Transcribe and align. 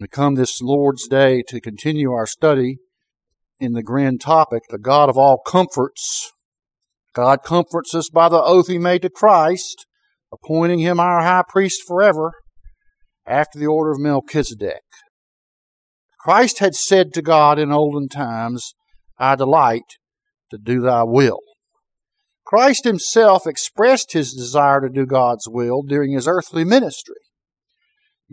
We 0.00 0.08
come 0.08 0.34
this 0.34 0.60
Lord's 0.60 1.06
Day 1.06 1.44
to 1.46 1.60
continue 1.60 2.10
our 2.10 2.26
study 2.26 2.78
in 3.60 3.74
the 3.74 3.82
grand 3.82 4.20
topic, 4.20 4.64
the 4.68 4.78
God 4.78 5.08
of 5.08 5.16
all 5.16 5.38
comforts. 5.46 6.32
God 7.14 7.44
comforts 7.44 7.94
us 7.94 8.10
by 8.10 8.28
the 8.28 8.42
oath 8.42 8.66
he 8.66 8.76
made 8.76 9.02
to 9.02 9.08
Christ, 9.10 9.86
appointing 10.32 10.80
him 10.80 10.98
our 10.98 11.22
high 11.22 11.44
priest 11.48 11.82
forever 11.86 12.32
after 13.24 13.56
the 13.56 13.68
order 13.68 13.92
of 13.92 14.00
Melchizedek. 14.00 14.82
Christ 16.18 16.58
had 16.58 16.74
said 16.74 17.14
to 17.14 17.22
God 17.22 17.60
in 17.60 17.70
olden 17.70 18.08
times, 18.08 18.74
I 19.16 19.36
delight 19.36 19.98
to 20.50 20.58
do 20.58 20.80
thy 20.80 21.04
will. 21.04 21.38
Christ 22.44 22.82
himself 22.84 23.46
expressed 23.46 24.12
his 24.12 24.34
desire 24.34 24.80
to 24.80 24.88
do 24.88 25.06
God's 25.06 25.48
will 25.48 25.82
during 25.82 26.12
his 26.12 26.26
earthly 26.26 26.64
ministry. 26.64 27.14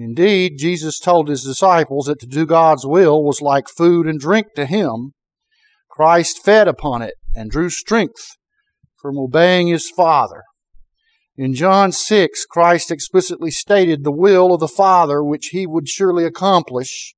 Indeed, 0.03 0.57
Jesus 0.57 0.97
told 0.97 1.27
his 1.27 1.43
disciples 1.43 2.07
that 2.07 2.19
to 2.21 2.25
do 2.25 2.47
God's 2.47 2.87
will 2.87 3.23
was 3.23 3.39
like 3.39 3.67
food 3.67 4.07
and 4.07 4.19
drink 4.19 4.47
to 4.55 4.65
him. 4.65 5.13
Christ 5.91 6.43
fed 6.43 6.67
upon 6.67 7.03
it 7.03 7.13
and 7.35 7.51
drew 7.51 7.69
strength 7.69 8.31
from 8.99 9.19
obeying 9.19 9.67
his 9.67 9.91
Father. 9.95 10.41
In 11.37 11.53
John 11.53 11.91
6, 11.91 12.45
Christ 12.45 12.89
explicitly 12.89 13.51
stated 13.51 14.03
the 14.03 14.11
will 14.11 14.55
of 14.55 14.59
the 14.59 14.67
Father 14.67 15.23
which 15.23 15.49
he 15.51 15.67
would 15.67 15.87
surely 15.87 16.25
accomplish. 16.25 17.13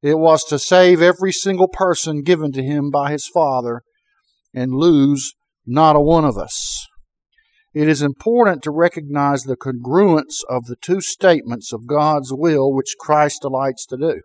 It 0.00 0.18
was 0.18 0.42
to 0.44 0.58
save 0.58 1.02
every 1.02 1.32
single 1.32 1.68
person 1.68 2.22
given 2.22 2.50
to 2.52 2.62
him 2.62 2.90
by 2.90 3.12
his 3.12 3.28
Father 3.28 3.82
and 4.54 4.72
lose 4.72 5.34
not 5.66 5.96
a 5.96 6.00
one 6.00 6.24
of 6.24 6.38
us. 6.38 6.86
It 7.74 7.88
is 7.88 8.02
important 8.02 8.62
to 8.62 8.70
recognize 8.70 9.44
the 9.44 9.56
congruence 9.56 10.44
of 10.48 10.66
the 10.66 10.76
two 10.76 11.00
statements 11.00 11.72
of 11.72 11.86
God's 11.86 12.30
will 12.30 12.70
which 12.72 12.96
Christ 13.00 13.40
delights 13.42 13.86
to 13.86 13.96
do. 13.96 14.20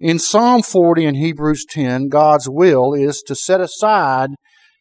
In 0.00 0.18
Psalm 0.18 0.62
40 0.62 1.04
and 1.04 1.16
Hebrews 1.16 1.66
10, 1.68 2.08
God's 2.08 2.48
will 2.48 2.94
is 2.94 3.22
to 3.26 3.34
set 3.34 3.60
aside 3.60 4.30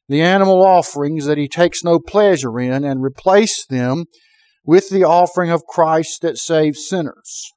the 0.07 0.21
animal 0.21 0.65
offerings 0.65 1.25
that 1.25 1.37
he 1.37 1.47
takes 1.47 1.83
no 1.83 1.99
pleasure 1.99 2.57
in 2.57 2.85
and 2.85 3.03
replace 3.03 3.65
them 3.65 4.05
with 4.65 4.89
the 4.89 5.03
offering 5.03 5.51
of 5.51 5.65
Christ 5.65 6.21
that 6.21 6.37
saves 6.37 6.87
sinners, 6.87 7.51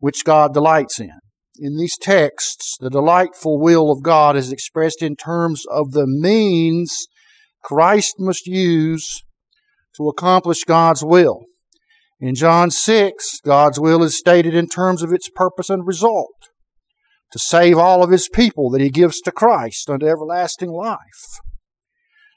which 0.00 0.24
God 0.24 0.54
delights 0.54 0.98
in. 0.98 1.18
In 1.58 1.76
these 1.76 1.96
texts, 1.96 2.76
the 2.80 2.90
delightful 2.90 3.60
will 3.60 3.92
of 3.92 4.02
God 4.02 4.36
is 4.36 4.50
expressed 4.50 5.02
in 5.02 5.14
terms 5.14 5.64
of 5.70 5.92
the 5.92 6.06
means 6.06 7.06
Christ 7.62 8.16
must 8.18 8.46
use 8.46 9.22
to 9.96 10.08
accomplish 10.08 10.64
God's 10.64 11.04
will. 11.04 11.44
In 12.18 12.34
John 12.34 12.70
6, 12.70 13.40
God's 13.44 13.78
will 13.78 14.02
is 14.02 14.18
stated 14.18 14.54
in 14.54 14.68
terms 14.68 15.02
of 15.02 15.12
its 15.12 15.28
purpose 15.28 15.68
and 15.68 15.86
result 15.86 16.34
to 17.32 17.38
save 17.38 17.76
all 17.76 18.02
of 18.02 18.10
his 18.10 18.28
people 18.28 18.70
that 18.70 18.80
he 18.80 18.88
gives 18.88 19.20
to 19.20 19.32
Christ 19.32 19.90
unto 19.90 20.06
everlasting 20.06 20.70
life. 20.70 21.40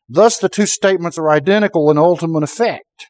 Thus, 0.07 0.37
the 0.37 0.49
two 0.49 0.65
statements 0.65 1.17
are 1.17 1.29
identical 1.29 1.89
in 1.91 1.97
ultimate 1.97 2.43
effect. 2.43 3.07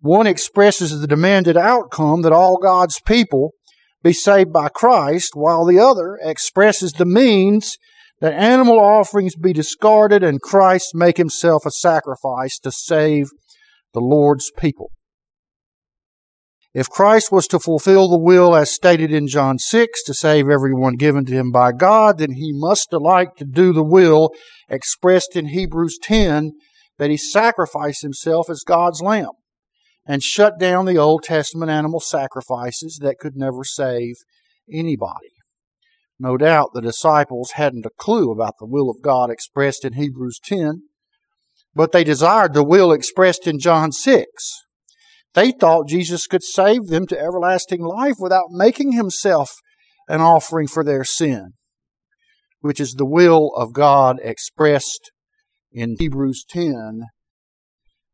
One 0.00 0.26
expresses 0.26 1.00
the 1.00 1.06
demanded 1.06 1.56
outcome 1.56 2.22
that 2.22 2.32
all 2.32 2.58
God's 2.60 3.00
people 3.06 3.52
be 4.02 4.12
saved 4.12 4.52
by 4.52 4.68
Christ, 4.68 5.30
while 5.34 5.64
the 5.64 5.78
other 5.78 6.18
expresses 6.20 6.92
the 6.92 7.06
means 7.06 7.78
that 8.20 8.32
animal 8.32 8.80
offerings 8.80 9.36
be 9.36 9.52
discarded 9.52 10.24
and 10.24 10.40
Christ 10.40 10.94
make 10.94 11.16
himself 11.16 11.64
a 11.64 11.70
sacrifice 11.70 12.58
to 12.60 12.72
save 12.72 13.28
the 13.92 14.00
Lord's 14.00 14.50
people. 14.56 14.90
If 16.74 16.88
Christ 16.88 17.30
was 17.30 17.46
to 17.48 17.58
fulfill 17.58 18.08
the 18.08 18.18
will 18.18 18.56
as 18.56 18.72
stated 18.72 19.12
in 19.12 19.28
John 19.28 19.58
6 19.58 20.02
to 20.04 20.14
save 20.14 20.48
everyone 20.48 20.94
given 20.94 21.26
to 21.26 21.32
him 21.32 21.50
by 21.50 21.72
God, 21.72 22.16
then 22.16 22.32
he 22.32 22.50
must 22.54 22.88
delight 22.90 23.36
to 23.36 23.44
do 23.44 23.74
the 23.74 23.84
will 23.84 24.30
expressed 24.70 25.36
in 25.36 25.48
Hebrews 25.48 25.98
10 26.02 26.52
that 26.98 27.10
he 27.10 27.18
sacrifice 27.18 28.00
himself 28.00 28.48
as 28.48 28.64
God's 28.66 29.02
lamb 29.02 29.32
and 30.06 30.22
shut 30.22 30.58
down 30.58 30.86
the 30.86 30.96
Old 30.96 31.22
Testament 31.24 31.70
animal 31.70 32.00
sacrifices 32.00 32.98
that 33.02 33.18
could 33.18 33.36
never 33.36 33.64
save 33.64 34.14
anybody. 34.72 35.32
No 36.18 36.36
doubt 36.36 36.70
the 36.72 36.80
disciples 36.80 37.52
hadn't 37.52 37.86
a 37.86 37.90
clue 37.98 38.30
about 38.30 38.54
the 38.58 38.66
will 38.66 38.88
of 38.88 39.02
God 39.02 39.30
expressed 39.30 39.84
in 39.84 39.94
Hebrews 39.94 40.38
10, 40.42 40.82
but 41.74 41.92
they 41.92 42.04
desired 42.04 42.54
the 42.54 42.64
will 42.64 42.92
expressed 42.92 43.46
in 43.46 43.58
John 43.58 43.92
6. 43.92 44.26
They 45.34 45.50
thought 45.50 45.88
Jesus 45.88 46.26
could 46.26 46.42
save 46.42 46.88
them 46.88 47.06
to 47.06 47.18
everlasting 47.18 47.82
life 47.82 48.16
without 48.18 48.50
making 48.50 48.92
himself 48.92 49.50
an 50.08 50.20
offering 50.20 50.66
for 50.66 50.84
their 50.84 51.04
sin, 51.04 51.52
which 52.60 52.80
is 52.80 52.92
the 52.92 53.06
will 53.06 53.50
of 53.56 53.72
God 53.72 54.18
expressed 54.22 55.10
in 55.72 55.96
Hebrews 55.98 56.44
10. 56.48 57.04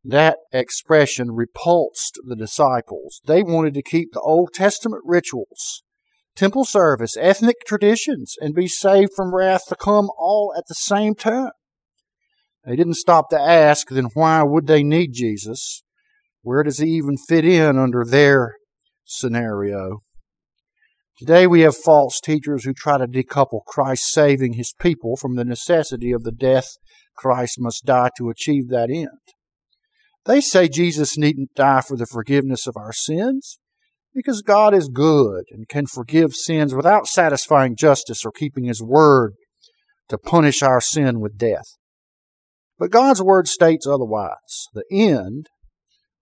That 0.05 0.39
expression 0.53 1.33
repulsed 1.33 2.21
the 2.25 2.37
disciples. 2.37 3.21
They 3.27 3.43
wanted 3.43 3.75
to 3.75 3.83
keep 3.83 4.13
the 4.13 4.21
Old 4.21 4.51
Testament 4.55 5.03
rituals, 5.05 5.83
temple 6.37 6.65
service, 6.65 7.17
ethnic 7.19 7.57
traditions, 7.67 8.37
and 8.41 8.55
be 8.55 8.69
saved 8.69 9.11
from 9.17 9.35
wrath 9.35 9.63
to 9.69 9.77
come 9.77 10.09
all 10.17 10.55
at 10.57 10.65
the 10.69 10.77
same 10.77 11.17
time. 11.17 11.51
They 12.69 12.77
didn't 12.77 12.97
stop 12.97 13.31
to 13.31 13.41
ask, 13.41 13.89
then 13.89 14.09
why 14.13 14.43
would 14.43 14.67
they 14.67 14.83
need 14.83 15.15
Jesus? 15.15 15.83
Where 16.43 16.63
does 16.63 16.79
he 16.79 16.89
even 16.91 17.17
fit 17.17 17.47
in 17.47 17.79
under 17.79 18.05
their 18.05 18.57
scenario? 19.07 20.01
Today 21.17 21.47
we 21.47 21.63
have 21.63 21.75
false 21.75 22.21
teachers 22.21 22.65
who 22.65 22.75
try 22.75 22.99
to 22.99 23.07
decouple 23.07 23.65
Christ 23.67 24.11
saving 24.11 24.53
his 24.53 24.75
people 24.79 25.17
from 25.17 25.37
the 25.37 25.47
necessity 25.47 26.13
of 26.13 26.25
the 26.25 26.31
death 26.31 26.77
Christ 27.17 27.57
must 27.59 27.87
die 27.87 28.11
to 28.19 28.29
achieve 28.29 28.69
that 28.69 28.91
end. 28.91 29.09
They 30.27 30.43
say 30.43 30.69
Jesus 30.69 31.17
needn't 31.17 31.55
die 31.55 31.81
for 31.81 31.97
the 31.97 32.07
forgiveness 32.07 32.67
of 32.67 32.77
our 32.77 32.93
sins 32.93 33.59
because 34.15 34.43
God 34.43 34.75
is 34.75 34.91
good 34.91 35.45
and 35.51 35.69
can 35.69 35.87
forgive 35.87 36.35
sins 36.35 36.75
without 36.75 37.07
satisfying 37.07 37.77
justice 37.77 38.27
or 38.27 38.31
keeping 38.31 38.65
his 38.65 38.83
word 38.83 39.37
to 40.11 40.19
punish 40.19 40.63
our 40.63 40.83
sin 40.83 41.21
with 41.21 41.39
death. 41.39 41.78
But 42.79 42.91
God's 42.91 43.23
word 43.23 43.49
states 43.49 43.87
otherwise. 43.87 44.69
The 44.73 44.85
end 44.91 45.49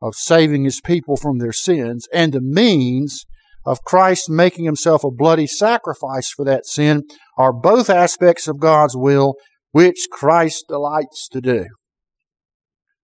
of 0.00 0.14
saving 0.14 0.64
his 0.64 0.80
people 0.80 1.16
from 1.16 1.38
their 1.38 1.52
sins 1.52 2.06
and 2.12 2.32
the 2.32 2.40
means 2.40 3.24
of 3.64 3.82
Christ 3.82 4.30
making 4.30 4.64
himself 4.64 5.04
a 5.04 5.10
bloody 5.10 5.46
sacrifice 5.46 6.30
for 6.30 6.44
that 6.44 6.66
sin 6.66 7.02
are 7.36 7.52
both 7.52 7.90
aspects 7.90 8.46
of 8.46 8.60
God's 8.60 8.96
will 8.96 9.34
which 9.72 10.06
Christ 10.10 10.66
delights 10.68 11.28
to 11.32 11.40
do. 11.40 11.66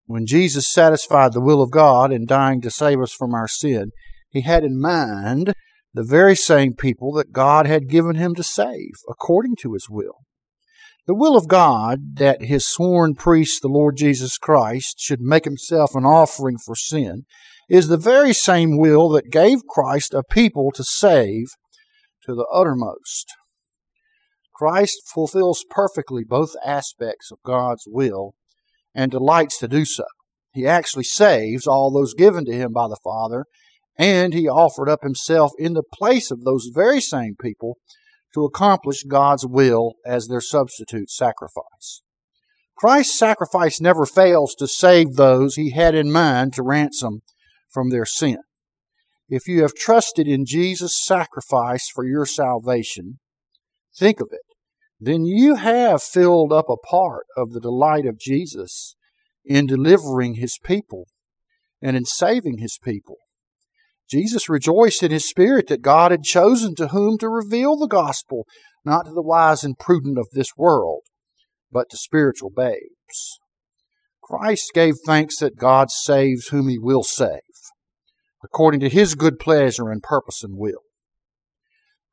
When 0.06 0.26
Jesus 0.26 0.70
satisfied 0.70 1.32
the 1.32 1.40
will 1.40 1.60
of 1.60 1.70
God 1.70 2.12
in 2.12 2.26
dying 2.26 2.60
to 2.62 2.70
save 2.70 3.00
us 3.00 3.12
from 3.12 3.34
our 3.34 3.48
sin, 3.48 3.90
he 4.30 4.42
had 4.42 4.64
in 4.64 4.80
mind 4.80 5.52
the 5.94 6.04
very 6.04 6.36
same 6.36 6.72
people 6.74 7.12
that 7.12 7.32
God 7.32 7.66
had 7.66 7.88
given 7.88 8.16
him 8.16 8.34
to 8.34 8.42
save 8.42 8.92
according 9.08 9.56
to 9.56 9.74
his 9.74 9.88
will. 9.90 10.20
The 11.06 11.14
will 11.14 11.36
of 11.36 11.48
God 11.48 12.16
that 12.18 12.42
his 12.42 12.68
sworn 12.68 13.14
priest, 13.16 13.60
the 13.60 13.68
Lord 13.68 13.96
Jesus 13.96 14.38
Christ, 14.38 15.00
should 15.00 15.20
make 15.20 15.44
himself 15.44 15.96
an 15.96 16.04
offering 16.04 16.58
for 16.58 16.76
sin 16.76 17.24
is 17.68 17.88
the 17.88 17.96
very 17.96 18.32
same 18.32 18.78
will 18.78 19.08
that 19.10 19.30
gave 19.30 19.66
Christ 19.66 20.14
a 20.14 20.22
people 20.22 20.70
to 20.72 20.84
save 20.84 21.46
to 22.24 22.34
the 22.34 22.46
uttermost. 22.52 23.32
Christ 24.54 25.02
fulfills 25.12 25.64
perfectly 25.68 26.22
both 26.22 26.54
aspects 26.64 27.32
of 27.32 27.42
God's 27.44 27.82
will 27.88 28.34
and 28.94 29.10
delights 29.10 29.58
to 29.58 29.66
do 29.66 29.84
so. 29.84 30.04
He 30.52 30.68
actually 30.68 31.04
saves 31.04 31.66
all 31.66 31.90
those 31.90 32.14
given 32.14 32.44
to 32.44 32.52
him 32.52 32.72
by 32.72 32.86
the 32.86 33.00
Father, 33.02 33.46
and 33.98 34.32
he 34.32 34.48
offered 34.48 34.88
up 34.88 35.02
himself 35.02 35.50
in 35.58 35.72
the 35.72 35.82
place 35.82 36.30
of 36.30 36.44
those 36.44 36.70
very 36.72 37.00
same 37.00 37.34
people 37.40 37.78
to 38.34 38.44
accomplish 38.44 39.04
God's 39.04 39.46
will 39.46 39.94
as 40.04 40.26
their 40.26 40.40
substitute 40.40 41.10
sacrifice. 41.10 42.02
Christ's 42.76 43.18
sacrifice 43.18 43.80
never 43.80 44.06
fails 44.06 44.54
to 44.56 44.66
save 44.66 45.14
those 45.14 45.54
he 45.54 45.70
had 45.70 45.94
in 45.94 46.10
mind 46.10 46.54
to 46.54 46.62
ransom 46.62 47.22
from 47.68 47.90
their 47.90 48.06
sin. 48.06 48.38
If 49.28 49.46
you 49.46 49.62
have 49.62 49.74
trusted 49.74 50.26
in 50.26 50.44
Jesus' 50.44 51.00
sacrifice 51.00 51.88
for 51.88 52.04
your 52.04 52.26
salvation, 52.26 53.18
think 53.96 54.20
of 54.20 54.28
it. 54.32 54.40
Then 55.00 55.24
you 55.24 55.56
have 55.56 56.02
filled 56.02 56.52
up 56.52 56.66
a 56.68 56.76
part 56.76 57.26
of 57.36 57.52
the 57.52 57.60
delight 57.60 58.06
of 58.06 58.18
Jesus 58.18 58.94
in 59.44 59.66
delivering 59.66 60.34
his 60.34 60.58
people 60.62 61.06
and 61.80 61.96
in 61.96 62.04
saving 62.04 62.58
his 62.58 62.78
people. 62.82 63.16
Jesus 64.12 64.46
rejoiced 64.46 65.02
in 65.02 65.10
his 65.10 65.26
spirit 65.26 65.68
that 65.68 65.80
God 65.80 66.10
had 66.10 66.22
chosen 66.22 66.74
to 66.74 66.88
whom 66.88 67.16
to 67.16 67.30
reveal 67.30 67.76
the 67.76 67.86
gospel, 67.86 68.46
not 68.84 69.06
to 69.06 69.12
the 69.12 69.22
wise 69.22 69.64
and 69.64 69.78
prudent 69.78 70.18
of 70.18 70.28
this 70.32 70.50
world, 70.54 71.00
but 71.70 71.88
to 71.88 71.96
spiritual 71.96 72.50
babes. 72.50 73.38
Christ 74.22 74.70
gave 74.74 74.96
thanks 75.06 75.38
that 75.38 75.56
God 75.56 75.90
saves 75.90 76.48
whom 76.48 76.68
he 76.68 76.78
will 76.78 77.02
save, 77.02 77.40
according 78.44 78.80
to 78.80 78.90
his 78.90 79.14
good 79.14 79.38
pleasure 79.38 79.88
and 79.88 80.02
purpose 80.02 80.42
and 80.42 80.58
will. 80.58 80.82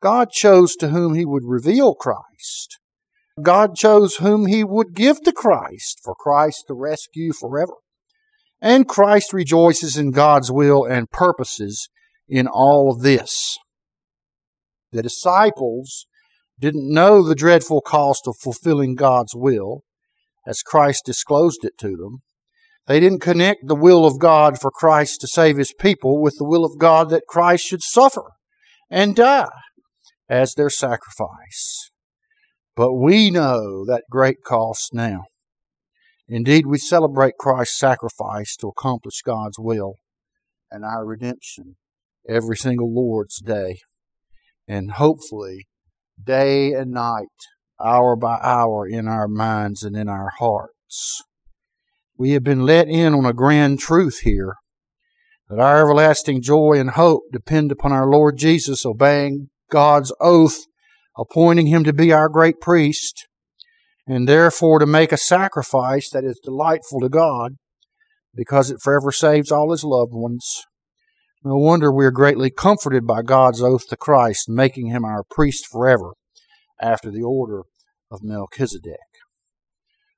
God 0.01 0.31
chose 0.31 0.77
to 0.77 0.87
whom 0.87 1.15
he 1.15 1.25
would 1.25 1.43
reveal 1.43 1.95
Christ. 1.95 2.79
God 3.43 3.75
chose 3.75 4.15
whom 4.15 4.45
he 4.45 4.63
would 4.63 4.93
give 4.93 5.21
to 5.23 5.33
Christ 5.33 5.99
for 6.01 6.15
Christ 6.15 6.63
to 6.67 6.75
rescue 6.75 7.33
forever. 7.33 7.73
And 8.61 8.88
Christ 8.88 9.31
rejoices 9.33 9.97
in 9.97 10.11
God's 10.11 10.51
will 10.51 10.85
and 10.85 11.09
purposes 11.09 11.89
in 12.27 12.47
all 12.47 12.91
of 12.91 13.01
this. 13.01 13.57
The 14.91 15.03
disciples 15.03 16.06
didn't 16.59 16.94
know 16.94 17.23
the 17.23 17.35
dreadful 17.35 17.81
cost 17.81 18.27
of 18.27 18.35
fulfilling 18.41 18.95
God's 18.95 19.33
will 19.33 19.83
as 20.45 20.61
Christ 20.61 21.03
disclosed 21.06 21.63
it 21.63 21.77
to 21.79 21.95
them. 21.95 22.21
They 22.88 23.00
didn't 23.00 23.21
connect 23.21 23.67
the 23.67 23.75
will 23.75 24.06
of 24.06 24.19
God 24.19 24.59
for 24.59 24.71
Christ 24.71 25.21
to 25.21 25.27
save 25.27 25.57
his 25.57 25.73
people 25.79 26.21
with 26.21 26.35
the 26.38 26.45
will 26.45 26.65
of 26.65 26.79
God 26.79 27.09
that 27.11 27.27
Christ 27.27 27.65
should 27.65 27.83
suffer 27.83 28.31
and 28.89 29.15
die 29.15 29.47
as 30.27 30.56
their 30.56 30.71
sacrifice. 30.71 31.91
But 32.75 32.95
we 32.95 33.29
know 33.29 33.85
that 33.85 34.03
great 34.09 34.38
cost 34.44 34.94
now. 34.94 35.25
Indeed, 36.31 36.67
we 36.67 36.77
celebrate 36.77 37.39
Christ's 37.39 37.79
sacrifice 37.79 38.55
to 38.57 38.67
accomplish 38.67 39.23
God's 39.23 39.57
will 39.57 39.95
and 40.69 40.85
our 40.85 41.03
redemption 41.03 41.75
every 42.27 42.55
single 42.55 42.93
Lord's 42.93 43.41
day. 43.41 43.79
And 44.67 44.91
hopefully, 44.91 45.67
day 46.23 46.73
and 46.73 46.91
night, 46.91 47.25
hour 47.83 48.15
by 48.15 48.37
hour 48.43 48.87
in 48.87 49.07
our 49.07 49.27
minds 49.27 49.81
and 49.81 49.95
in 49.95 50.07
our 50.07 50.29
hearts. 50.37 51.23
We 52.15 52.31
have 52.31 52.43
been 52.43 52.61
let 52.61 52.87
in 52.87 53.15
on 53.15 53.25
a 53.25 53.33
grand 53.33 53.79
truth 53.79 54.19
here 54.19 54.53
that 55.49 55.59
our 55.59 55.81
everlasting 55.81 56.43
joy 56.43 56.73
and 56.75 56.91
hope 56.91 57.23
depend 57.31 57.71
upon 57.71 57.91
our 57.91 58.07
Lord 58.07 58.37
Jesus 58.37 58.85
obeying 58.85 59.49
God's 59.71 60.13
oath, 60.21 60.57
appointing 61.17 61.67
him 61.67 61.83
to 61.85 61.93
be 61.93 62.13
our 62.13 62.29
great 62.29 62.61
priest, 62.61 63.27
and 64.09 64.27
therefore 64.27 64.79
to 64.79 64.88
make 64.88 65.11
a 65.11 65.17
sacrifice 65.17 66.09
that 66.09 66.23
is 66.23 66.41
delightful 66.44 67.00
to 67.00 67.09
God, 67.09 67.53
because 68.33 68.71
it 68.71 68.81
forever 68.81 69.11
saves 69.11 69.51
all 69.51 69.71
his 69.71 69.83
loved 69.83 70.13
ones. 70.13 70.63
No 71.44 71.56
wonder 71.57 71.91
we 71.91 72.06
are 72.06 72.11
greatly 72.11 72.50
comforted 72.50 73.06
by 73.06 73.21
God's 73.21 73.61
oath 73.61 73.88
to 73.89 73.95
Christ, 73.95 74.50
making 74.50 74.88
him 74.88 75.06
our 75.06 75.23
priest 75.29 75.67
forever, 75.71 76.13
after 76.81 77.11
the 77.11 77.21
order 77.21 77.61
of 78.11 78.23
Melchizedek. 78.23 78.97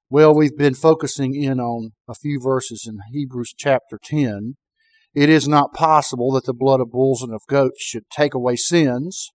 Well, 0.10 0.34
we've 0.34 0.58
been 0.58 0.74
focusing 0.74 1.36
in 1.36 1.60
on 1.60 1.92
a 2.08 2.16
few 2.16 2.40
verses 2.42 2.86
in 2.88 3.00
Hebrews 3.12 3.54
chapter 3.58 4.00
10. 4.02 4.56
It 5.14 5.30
is 5.30 5.50
not 5.50 5.74
possible 5.74 6.32
that 6.32 6.46
the 6.46 6.54
blood 6.54 6.80
of 6.80 6.92
bulls 6.92 7.22
and 7.22 7.34
of 7.34 7.42
goats 7.50 7.82
should 7.82 8.10
take 8.10 8.34
away 8.34 8.56
sins. 8.56 9.32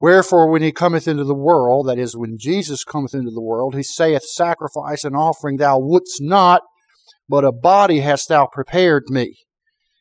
Wherefore, 0.00 0.50
when 0.50 0.62
he 0.62 0.72
cometh 0.72 1.06
into 1.06 1.24
the 1.24 1.34
world, 1.34 1.86
that 1.86 1.98
is, 1.98 2.16
when 2.16 2.38
Jesus 2.38 2.84
cometh 2.84 3.14
into 3.14 3.30
the 3.30 3.42
world, 3.42 3.74
he 3.74 3.82
saith, 3.82 4.22
Sacrifice 4.22 5.04
and 5.04 5.14
offering 5.14 5.58
thou 5.58 5.78
wouldst 5.78 6.22
not, 6.22 6.62
but 7.28 7.44
a 7.44 7.52
body 7.52 8.00
hast 8.00 8.28
thou 8.30 8.46
prepared 8.50 9.04
me. 9.08 9.34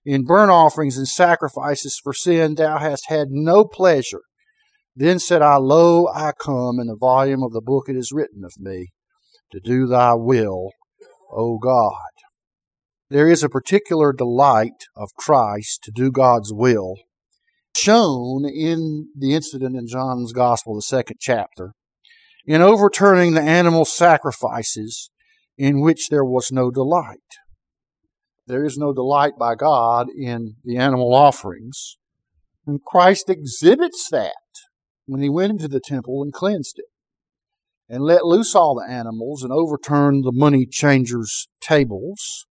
In 0.06 0.24
burnt 0.24 0.52
offerings 0.52 0.98
and 0.98 1.08
sacrifices 1.08 2.00
for 2.02 2.14
sin 2.14 2.56
thou 2.56 2.78
hast 2.78 3.10
had 3.10 3.28
no 3.30 3.66
pleasure. 3.66 4.22
Then 4.96 5.20
said 5.20 5.42
I, 5.42 5.58
Lo, 5.58 6.08
I 6.08 6.32
come, 6.32 6.80
in 6.80 6.88
the 6.88 6.96
volume 6.98 7.44
of 7.44 7.52
the 7.52 7.62
book 7.62 7.90
it 7.90 7.98
is 7.98 8.14
written 8.14 8.46
of 8.46 8.54
me, 8.58 8.88
to 9.52 9.60
do 9.60 9.86
thy 9.86 10.14
will, 10.14 10.72
O 11.32 11.58
God. 11.58 11.92
There 13.10 13.28
is 13.28 13.44
a 13.44 13.50
particular 13.50 14.14
delight 14.14 14.86
of 14.96 15.10
Christ 15.18 15.82
to 15.84 15.92
do 15.92 16.10
God's 16.10 16.54
will 16.54 16.96
shown 17.80 18.46
in 18.46 19.10
the 19.18 19.34
incident 19.34 19.76
in 19.76 19.88
John's 19.88 20.34
Gospel, 20.34 20.76
the 20.76 20.82
second 20.82 21.18
chapter, 21.20 21.74
in 22.46 22.62
overturning 22.62 23.34
the 23.34 23.42
animal 23.42 23.86
sacrifices 23.86 25.10
in 25.58 25.82
which 25.82 26.10
there 26.10 26.26
was 26.26 26.52
no 26.52 26.72
delight. 26.72 27.20
There 28.48 28.66
is 28.66 28.78
no 28.78 28.94
delight 28.94 29.34
by 29.38 29.56
God 29.56 30.08
in 30.10 30.56
the 30.64 30.78
animal 30.78 31.14
offerings. 31.14 31.98
And 32.66 32.84
Christ 32.84 33.30
exhibits 33.30 34.10
that 34.12 34.34
when 35.06 35.22
he 35.22 35.30
went 35.30 35.52
into 35.52 35.68
the 35.68 35.80
temple 35.80 36.24
and 36.24 36.34
cleansed 36.34 36.80
it 36.80 36.86
and 37.88 38.04
let 38.04 38.26
loose 38.26 38.56
all 38.56 38.76
the 38.76 38.92
animals 38.92 39.44
and 39.44 39.52
overturned 39.52 40.24
the 40.24 40.32
money 40.32 40.66
changers' 40.66 41.48
tables. 41.60 42.46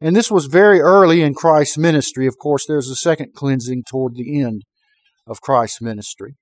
And 0.00 0.14
this 0.14 0.30
was 0.30 0.46
very 0.46 0.80
early 0.80 1.22
in 1.22 1.34
Christ's 1.34 1.76
ministry. 1.76 2.26
Of 2.26 2.38
course, 2.38 2.64
there's 2.66 2.88
a 2.88 2.96
second 2.96 3.34
cleansing 3.34 3.84
toward 3.88 4.14
the 4.14 4.40
end 4.40 4.62
of 5.26 5.40
Christ's 5.40 5.80
ministry. 5.80 6.36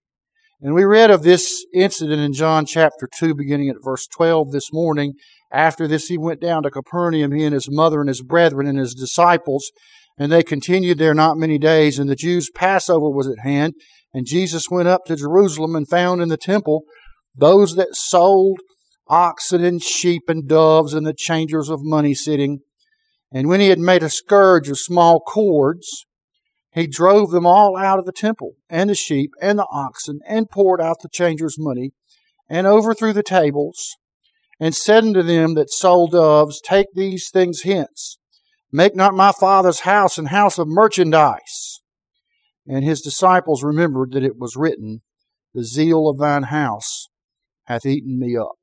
And 0.61 0.75
we 0.75 0.85
read 0.85 1.11
of 1.11 1.23
this 1.23 1.65
incident 1.75 2.21
in 2.21 2.33
John 2.33 2.67
chapter 2.67 3.09
2, 3.19 3.35
beginning 3.35 3.69
at 3.69 3.83
verse 3.83 4.07
12 4.07 4.53
this 4.53 4.73
morning. 4.73 5.15
After 5.53 5.87
this, 5.87 6.07
he 6.07 6.19
went 6.19 6.41
down 6.41 6.63
to 6.63 6.71
Capernaum, 6.71 7.33
he 7.33 7.45
and 7.45 7.55
his 7.55 7.71
mother 7.71 8.01
and 8.01 8.09
his 8.09 8.23
brethren 8.23 8.67
and 8.67 8.79
his 8.79 8.95
disciples, 8.95 9.71
and 10.19 10.33
they 10.33 10.43
continued 10.43 10.99
there 10.99 11.15
not 11.15 11.37
many 11.37 11.59
days. 11.59 11.99
And 11.99 12.09
the 12.09 12.17
Jews' 12.17 12.51
Passover 12.55 13.11
was 13.11 13.29
at 13.29 13.41
hand, 13.41 13.75
and 14.13 14.27
Jesus 14.27 14.71
went 14.71 14.89
up 14.89 15.05
to 15.07 15.17
Jerusalem 15.17 15.77
and 15.77 15.89
found 15.89 16.23
in 16.23 16.29
the 16.29 16.39
temple 16.39 16.83
those 17.35 17.75
that 17.77 17.95
sold 17.95 18.61
oxen 19.09 19.63
and 19.63 19.83
sheep 19.83 20.23
and 20.29 20.49
doves 20.49 20.95
and 20.95 21.07
the 21.07 21.15
changers 21.15 21.69
of 21.69 21.81
money 21.83 22.15
sitting 22.15 22.61
and 23.37 23.49
when 23.49 23.61
he 23.61 23.69
had 23.69 23.79
made 23.79 24.03
a 24.03 24.09
scourge 24.09 24.71
of 24.71 24.79
small 24.79 25.21
cords, 25.21 26.07
he 26.73 26.87
drove 26.87 27.33
them 27.33 27.45
all 27.45 27.77
out 27.77 27.99
of 27.99 28.07
the 28.07 28.13
temple, 28.13 28.55
and 28.71 28.89
the 28.89 28.95
sheep, 28.95 29.31
and 29.43 29.59
the 29.59 29.67
oxen, 29.71 30.21
and 30.27 30.49
poured 30.49 30.81
out 30.81 31.03
the 31.03 31.11
changers' 31.11 31.59
money, 31.59 31.93
and 32.49 32.67
overthrew 32.67 33.13
the 33.13 33.23
tables, 33.23 33.99
and 34.59 34.75
said 34.75 35.05
unto 35.05 35.21
them 35.23 35.53
that 35.53 35.71
sold 35.71 36.13
doves, 36.13 36.63
Take 36.63 36.87
these 36.95 37.29
things 37.31 37.61
hence. 37.61 38.17
Make 38.73 38.97
not 38.97 39.13
my 39.13 39.33
father's 39.39 39.81
house 39.81 40.17
an 40.17 40.27
house 40.27 40.59
of 40.59 40.67
merchandise. 40.67 41.83
And 42.67 42.87
his 42.87 43.03
disciples 43.03 43.63
remembered 43.63 44.13
that 44.13 44.25
it 44.25 44.39
was 44.39 44.57
written, 44.57 45.03
The 45.53 45.63
zeal 45.63 46.09
of 46.09 46.17
thine 46.17 46.45
house 46.45 47.09
hath 47.65 47.85
eaten 47.85 48.19
me 48.19 48.35
up. 48.35 48.57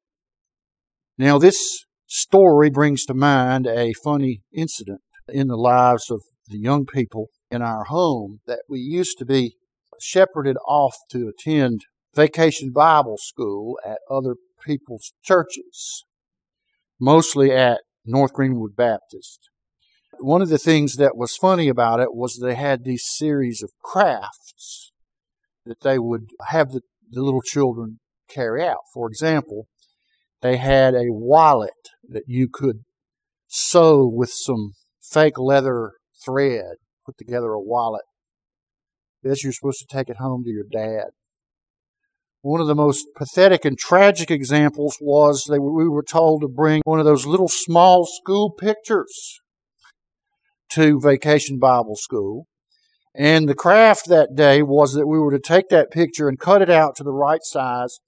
Now, 1.16 1.38
this 1.38 1.86
story 2.14 2.70
brings 2.70 3.06
to 3.06 3.14
mind 3.16 3.66
a 3.66 3.92
funny 4.04 4.44
incident 4.54 5.02
in 5.30 5.48
the 5.48 5.58
lives 5.58 6.12
of 6.12 6.22
the 6.48 6.60
young 6.60 6.86
people 6.86 7.30
in 7.50 7.64
our 7.64 7.86
home 7.86 8.40
that 8.46 8.60
we 8.70 8.80
used 8.80 9.18
to 9.18 9.26
be 9.26 9.56
shepherded 10.00 10.56
off 10.68 10.96
to 11.10 11.28
attend 11.28 11.82
vacation 12.16 12.72
Bible 12.72 13.18
school 13.18 13.80
at 13.84 13.98
other 14.12 14.36
people's 14.64 15.14
churches, 15.24 16.06
mostly 17.00 17.52
at 17.52 17.82
North 18.06 18.34
Greenwood 18.34 18.76
Baptist. 18.76 19.50
One 20.20 20.44
of 20.44 20.50
the 20.50 20.60
things 20.60 20.98
that 20.98 21.18
was 21.18 21.36
funny 21.36 21.68
about 21.68 22.00
it 22.00 22.14
was 22.14 22.38
they 22.38 22.54
had 22.54 22.84
these 22.84 23.06
series 23.08 23.64
of 23.64 23.72
crafts 23.84 24.92
that 25.66 25.82
they 25.82 25.98
would 25.98 26.28
have 26.50 26.74
the, 26.74 26.82
the 27.10 27.24
little 27.24 27.42
children 27.42 28.00
carry 28.30 28.64
out. 28.64 28.82
For 28.94 29.08
example, 29.08 29.68
they 30.44 30.58
had 30.58 30.94
a 30.94 31.06
wallet 31.08 31.72
that 32.08 32.26
you 32.28 32.50
could 32.52 32.84
sew 33.48 34.06
with 34.06 34.30
some 34.30 34.74
fake 35.02 35.40
leather 35.40 35.94
thread, 36.24 36.76
put 37.06 37.18
together 37.18 37.54
a 37.54 37.62
wallet. 37.62 38.04
This 39.24 39.44
you're 39.44 39.54
supposed 39.54 39.80
to 39.80 39.88
take 39.88 40.10
it 40.10 40.18
home 40.18 40.44
to 40.44 40.52
your 40.52 40.66
dad. 40.70 41.12
One 42.42 42.60
of 42.60 42.68
the 42.68 42.76
most 42.76 43.08
pathetic 43.16 43.64
and 43.64 43.78
tragic 43.78 44.30
examples 44.30 44.98
was 45.00 45.46
that 45.46 45.62
we 45.62 45.88
were 45.88 46.04
told 46.04 46.42
to 46.42 46.50
bring 46.50 46.82
one 46.84 47.00
of 47.00 47.06
those 47.06 47.26
little 47.26 47.48
small 47.48 48.06
school 48.06 48.52
pictures 48.52 49.40
to 50.72 51.00
Vacation 51.00 51.58
Bible 51.58 51.96
School. 51.96 52.48
And 53.16 53.48
the 53.48 53.56
craft 53.56 54.10
that 54.10 54.36
day 54.36 54.62
was 54.62 54.94
that 54.94 55.08
we 55.08 55.20
were 55.20 55.32
to 55.32 55.40
take 55.40 55.70
that 55.70 55.90
picture 55.90 56.28
and 56.28 56.38
cut 56.38 56.62
it 56.62 56.70
out 56.70 56.98
to 56.98 57.04
the 57.04 57.14
right 57.14 57.44
size 57.44 58.00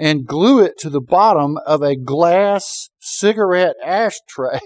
and 0.00 0.26
glue 0.26 0.64
it 0.64 0.78
to 0.78 0.88
the 0.88 1.00
bottom 1.00 1.58
of 1.66 1.82
a 1.82 1.94
glass 1.94 2.88
cigarette 3.00 3.76
ashtray 3.84 4.58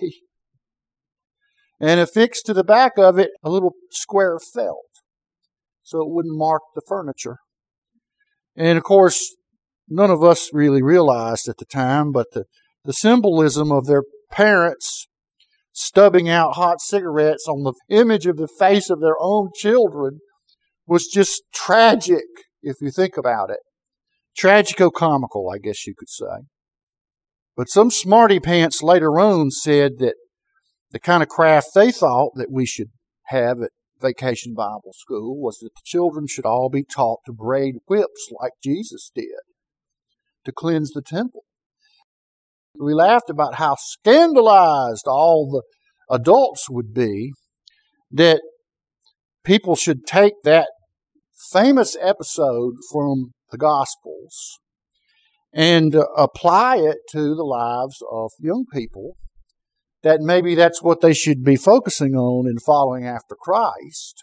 and 1.80 1.98
affix 1.98 2.40
to 2.40 2.54
the 2.54 2.62
back 2.62 2.92
of 2.96 3.18
it 3.18 3.30
a 3.42 3.50
little 3.50 3.72
square 3.90 4.38
felt 4.38 4.86
so 5.82 6.00
it 6.00 6.08
wouldn't 6.08 6.38
mark 6.38 6.62
the 6.76 6.82
furniture. 6.86 7.38
And 8.56 8.78
of 8.78 8.84
course, 8.84 9.34
none 9.88 10.08
of 10.08 10.22
us 10.22 10.50
really 10.52 10.82
realized 10.82 11.48
at 11.48 11.58
the 11.58 11.64
time, 11.64 12.12
but 12.12 12.28
the, 12.32 12.44
the 12.84 12.92
symbolism 12.92 13.72
of 13.72 13.86
their 13.86 14.04
parents 14.30 15.08
stubbing 15.72 16.28
out 16.28 16.54
hot 16.54 16.80
cigarettes 16.80 17.48
on 17.48 17.64
the 17.64 17.74
image 17.88 18.26
of 18.26 18.36
the 18.36 18.48
face 18.48 18.88
of 18.88 19.00
their 19.00 19.16
own 19.18 19.50
children 19.56 20.20
was 20.86 21.08
just 21.12 21.42
tragic 21.52 22.22
if 22.62 22.76
you 22.80 22.92
think 22.92 23.16
about 23.16 23.50
it 23.50 23.58
tragico-comical, 24.38 25.50
I 25.50 25.58
guess 25.58 25.86
you 25.86 25.94
could 25.96 26.10
say. 26.10 26.46
But 27.56 27.68
some 27.68 27.90
smarty 27.90 28.40
pants 28.40 28.82
later 28.82 29.20
on 29.20 29.50
said 29.50 29.98
that 29.98 30.14
the 30.90 30.98
kind 30.98 31.22
of 31.22 31.28
craft 31.28 31.68
they 31.74 31.92
thought 31.92 32.32
that 32.34 32.50
we 32.50 32.66
should 32.66 32.90
have 33.26 33.62
at 33.62 33.70
Vacation 34.00 34.54
Bible 34.54 34.92
School 34.94 35.40
was 35.40 35.58
that 35.58 35.70
the 35.74 35.82
children 35.84 36.26
should 36.28 36.44
all 36.44 36.68
be 36.68 36.84
taught 36.84 37.20
to 37.26 37.32
braid 37.32 37.76
whips 37.86 38.28
like 38.40 38.52
Jesus 38.62 39.10
did 39.14 39.26
to 40.44 40.52
cleanse 40.52 40.90
the 40.90 41.02
temple. 41.02 41.44
We 42.78 42.92
laughed 42.92 43.30
about 43.30 43.54
how 43.54 43.76
scandalized 43.78 45.06
all 45.06 45.48
the 45.50 45.62
adults 46.14 46.68
would 46.68 46.92
be 46.92 47.32
that 48.10 48.42
people 49.44 49.76
should 49.76 50.06
take 50.06 50.34
that 50.42 50.68
famous 51.52 51.96
episode 52.00 52.74
from 52.92 53.32
the 53.54 53.58
Gospels 53.58 54.58
and 55.52 55.94
uh, 55.94 56.04
apply 56.16 56.78
it 56.78 56.98
to 57.10 57.34
the 57.36 57.44
lives 57.44 58.02
of 58.10 58.32
young 58.40 58.64
people. 58.72 59.16
That 60.02 60.20
maybe 60.20 60.54
that's 60.54 60.82
what 60.82 61.00
they 61.00 61.14
should 61.14 61.44
be 61.44 61.56
focusing 61.56 62.14
on 62.14 62.46
in 62.46 62.58
following 62.58 63.06
after 63.06 63.36
Christ 63.40 64.22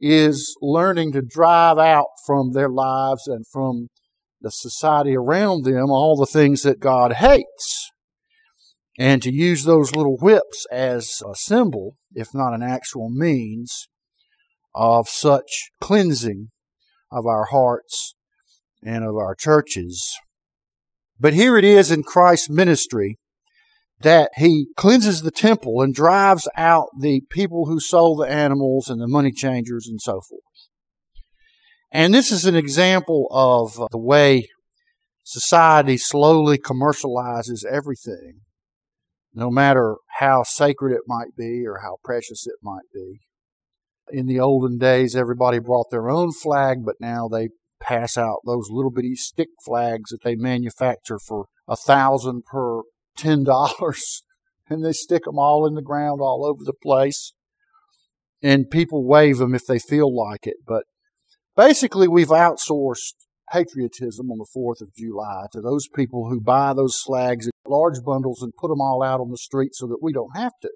is 0.00 0.56
learning 0.60 1.12
to 1.12 1.22
drive 1.22 1.78
out 1.78 2.08
from 2.26 2.52
their 2.52 2.68
lives 2.68 3.28
and 3.28 3.46
from 3.46 3.88
the 4.40 4.50
society 4.50 5.14
around 5.14 5.64
them 5.64 5.90
all 5.90 6.16
the 6.16 6.26
things 6.26 6.62
that 6.62 6.80
God 6.80 7.12
hates. 7.12 7.90
And 8.98 9.22
to 9.22 9.32
use 9.32 9.62
those 9.64 9.94
little 9.94 10.16
whips 10.16 10.66
as 10.72 11.22
a 11.24 11.34
symbol, 11.36 11.96
if 12.14 12.28
not 12.34 12.52
an 12.52 12.62
actual 12.62 13.08
means, 13.08 13.88
of 14.74 15.08
such 15.08 15.70
cleansing 15.80 16.48
of 17.12 17.26
our 17.26 17.44
hearts 17.50 18.14
and 18.84 19.04
of 19.04 19.16
our 19.16 19.34
churches. 19.34 20.12
But 21.18 21.34
here 21.34 21.56
it 21.56 21.64
is 21.64 21.90
in 21.90 22.02
Christ's 22.02 22.50
ministry 22.50 23.18
that 24.00 24.30
he 24.36 24.66
cleanses 24.76 25.22
the 25.22 25.30
temple 25.30 25.80
and 25.80 25.94
drives 25.94 26.48
out 26.56 26.88
the 26.98 27.22
people 27.30 27.66
who 27.66 27.78
sold 27.78 28.20
the 28.20 28.28
animals 28.28 28.88
and 28.88 29.00
the 29.00 29.06
money 29.06 29.30
changers 29.30 29.86
and 29.88 30.00
so 30.00 30.20
forth. 30.28 30.42
And 31.92 32.12
this 32.12 32.32
is 32.32 32.44
an 32.44 32.56
example 32.56 33.28
of 33.30 33.74
the 33.90 33.98
way 33.98 34.48
society 35.22 35.96
slowly 35.96 36.58
commercializes 36.58 37.64
everything, 37.64 38.40
no 39.34 39.50
matter 39.50 39.96
how 40.18 40.42
sacred 40.42 40.92
it 40.92 41.02
might 41.06 41.36
be 41.36 41.64
or 41.66 41.80
how 41.82 41.98
precious 42.02 42.46
it 42.46 42.56
might 42.62 42.90
be. 42.92 43.20
In 44.10 44.26
the 44.26 44.40
olden 44.40 44.78
days, 44.78 45.14
everybody 45.14 45.58
brought 45.58 45.90
their 45.90 46.10
own 46.10 46.32
flag, 46.32 46.78
but 46.84 46.96
now 46.98 47.28
they 47.28 47.50
pass 47.82 48.16
out 48.16 48.40
those 48.46 48.68
little 48.70 48.90
bitty 48.90 49.14
stick 49.14 49.48
flags 49.64 50.10
that 50.10 50.22
they 50.22 50.36
manufacture 50.36 51.18
for 51.18 51.46
a 51.68 51.76
thousand 51.76 52.44
per 52.44 52.82
ten 53.16 53.44
dollars, 53.44 54.22
and 54.68 54.84
they 54.84 54.92
stick 54.92 55.24
them 55.24 55.38
all 55.38 55.66
in 55.66 55.74
the 55.74 55.82
ground 55.82 56.20
all 56.20 56.44
over 56.46 56.64
the 56.64 56.72
place. 56.72 57.32
And 58.42 58.70
people 58.70 59.06
wave 59.06 59.38
them 59.38 59.54
if 59.54 59.66
they 59.66 59.78
feel 59.78 60.12
like 60.14 60.46
it, 60.48 60.56
but 60.66 60.82
basically 61.56 62.08
we've 62.08 62.28
outsourced 62.28 63.14
patriotism 63.52 64.30
on 64.30 64.38
the 64.38 64.46
4th 64.56 64.80
of 64.80 64.94
July 64.96 65.46
to 65.52 65.60
those 65.60 65.86
people 65.94 66.28
who 66.28 66.40
buy 66.40 66.72
those 66.72 66.98
flags 67.04 67.46
in 67.46 67.52
large 67.66 68.02
bundles 68.04 68.42
and 68.42 68.52
put 68.58 68.68
them 68.68 68.80
all 68.80 69.02
out 69.02 69.20
on 69.20 69.30
the 69.30 69.36
street 69.36 69.74
so 69.74 69.86
that 69.86 70.02
we 70.02 70.12
don't 70.12 70.36
have 70.36 70.52
to 70.62 70.70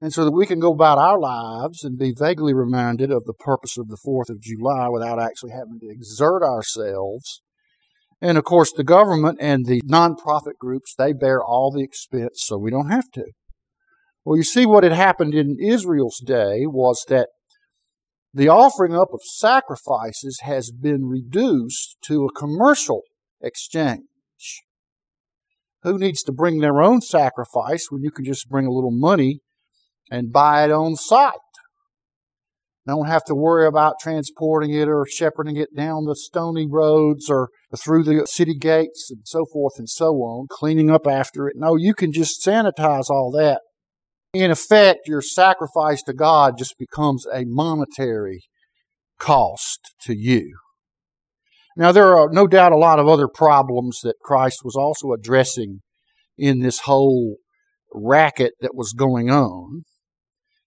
and 0.00 0.12
so 0.12 0.24
that 0.24 0.32
we 0.32 0.46
can 0.46 0.58
go 0.58 0.72
about 0.72 0.98
our 0.98 1.18
lives 1.18 1.84
and 1.84 1.98
be 1.98 2.12
vaguely 2.16 2.54
reminded 2.54 3.10
of 3.10 3.24
the 3.24 3.34
purpose 3.34 3.78
of 3.78 3.88
the 3.88 3.98
4th 4.06 4.28
of 4.28 4.40
July 4.40 4.88
without 4.88 5.20
actually 5.20 5.52
having 5.52 5.78
to 5.80 5.90
exert 5.90 6.42
ourselves. 6.42 7.42
And 8.20 8.38
of 8.38 8.44
course, 8.44 8.72
the 8.72 8.84
government 8.84 9.38
and 9.40 9.66
the 9.66 9.82
nonprofit 9.82 10.56
groups, 10.58 10.94
they 10.96 11.12
bear 11.12 11.42
all 11.42 11.70
the 11.70 11.82
expense, 11.82 12.42
so 12.44 12.56
we 12.56 12.70
don't 12.70 12.90
have 12.90 13.10
to. 13.14 13.24
Well, 14.24 14.36
you 14.36 14.42
see, 14.42 14.64
what 14.64 14.84
had 14.84 14.92
happened 14.92 15.34
in 15.34 15.58
Israel's 15.60 16.20
day 16.24 16.62
was 16.64 17.04
that 17.08 17.28
the 18.32 18.48
offering 18.48 18.96
up 18.96 19.08
of 19.12 19.20
sacrifices 19.22 20.40
has 20.42 20.72
been 20.72 21.06
reduced 21.06 21.98
to 22.06 22.24
a 22.24 22.32
commercial 22.32 23.02
exchange. 23.40 24.02
Who 25.82 25.98
needs 25.98 26.22
to 26.22 26.32
bring 26.32 26.58
their 26.58 26.82
own 26.82 27.02
sacrifice 27.02 27.88
when 27.90 28.02
you 28.02 28.10
can 28.10 28.24
just 28.24 28.48
bring 28.48 28.66
a 28.66 28.72
little 28.72 28.90
money 28.90 29.40
and 30.10 30.32
buy 30.32 30.64
it 30.64 30.70
on 30.70 30.96
site. 30.96 31.34
Don't 32.86 33.06
have 33.06 33.24
to 33.24 33.34
worry 33.34 33.66
about 33.66 33.98
transporting 33.98 34.70
it 34.74 34.88
or 34.88 35.06
shepherding 35.06 35.56
it 35.56 35.74
down 35.74 36.04
the 36.04 36.14
stony 36.14 36.66
roads 36.70 37.30
or 37.30 37.48
through 37.82 38.04
the 38.04 38.26
city 38.26 38.54
gates 38.54 39.08
and 39.10 39.22
so 39.24 39.46
forth 39.50 39.78
and 39.78 39.88
so 39.88 40.16
on, 40.16 40.46
cleaning 40.50 40.90
up 40.90 41.06
after 41.06 41.48
it. 41.48 41.54
No, 41.56 41.76
you 41.76 41.94
can 41.94 42.12
just 42.12 42.44
sanitize 42.44 43.08
all 43.08 43.30
that. 43.36 43.62
In 44.34 44.50
effect, 44.50 45.06
your 45.06 45.22
sacrifice 45.22 46.02
to 46.02 46.12
God 46.12 46.58
just 46.58 46.74
becomes 46.78 47.24
a 47.32 47.44
monetary 47.46 48.42
cost 49.18 49.78
to 50.02 50.14
you. 50.14 50.58
Now, 51.76 51.90
there 51.90 52.16
are 52.16 52.28
no 52.30 52.46
doubt 52.46 52.72
a 52.72 52.76
lot 52.76 52.98
of 52.98 53.08
other 53.08 53.28
problems 53.28 54.00
that 54.02 54.16
Christ 54.22 54.58
was 54.62 54.76
also 54.76 55.12
addressing 55.12 55.80
in 56.36 56.60
this 56.60 56.80
whole 56.80 57.36
racket 57.92 58.52
that 58.60 58.74
was 58.74 58.92
going 58.92 59.30
on. 59.30 59.84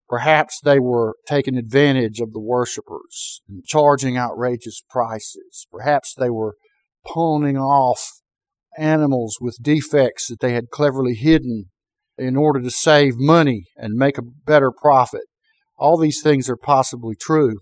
Perhaps 0.10 0.62
they 0.64 0.80
were 0.80 1.16
taking 1.28 1.58
advantage 1.58 2.20
of 2.20 2.32
the 2.32 2.40
worshippers 2.40 3.42
and 3.50 3.66
charging 3.66 4.18
outrageous 4.18 4.82
prices. 4.90 5.68
Perhaps 5.72 6.14
they 6.18 6.30
were 6.30 6.56
pawning 7.06 7.58
off 7.58 8.22
animals 8.78 9.38
with 9.42 9.58
defects 9.62 10.28
that 10.28 10.40
they 10.40 10.54
had 10.54 10.70
cleverly 10.70 11.16
hidden 11.16 11.66
in 12.18 12.36
order 12.36 12.62
to 12.62 12.72
save 12.72 13.16
money 13.18 13.66
and 13.76 13.94
make 13.94 14.18
a 14.18 14.24
better 14.46 14.72
profit. 14.72 15.24
All 15.78 15.98
these 15.98 16.22
things 16.22 16.50
are 16.50 16.58
possibly 16.58 17.16
true. 17.20 17.56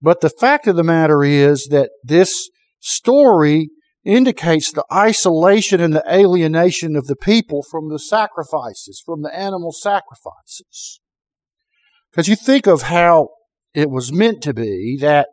But 0.00 0.20
the 0.20 0.30
fact 0.30 0.66
of 0.66 0.76
the 0.76 0.82
matter 0.82 1.22
is 1.22 1.68
that 1.70 1.90
this 2.02 2.50
story 2.80 3.68
indicates 4.04 4.72
the 4.72 4.84
isolation 4.92 5.80
and 5.80 5.94
the 5.94 6.04
alienation 6.12 6.96
of 6.96 7.06
the 7.06 7.16
people 7.16 7.62
from 7.70 7.88
the 7.88 8.00
sacrifices, 8.00 9.00
from 9.04 9.22
the 9.22 9.34
animal 9.34 9.70
sacrifices. 9.70 11.00
Because 12.12 12.28
you 12.28 12.36
think 12.36 12.66
of 12.66 12.82
how 12.82 13.30
it 13.74 13.88
was 13.88 14.12
meant 14.12 14.42
to 14.42 14.52
be 14.52 14.98
that 15.00 15.28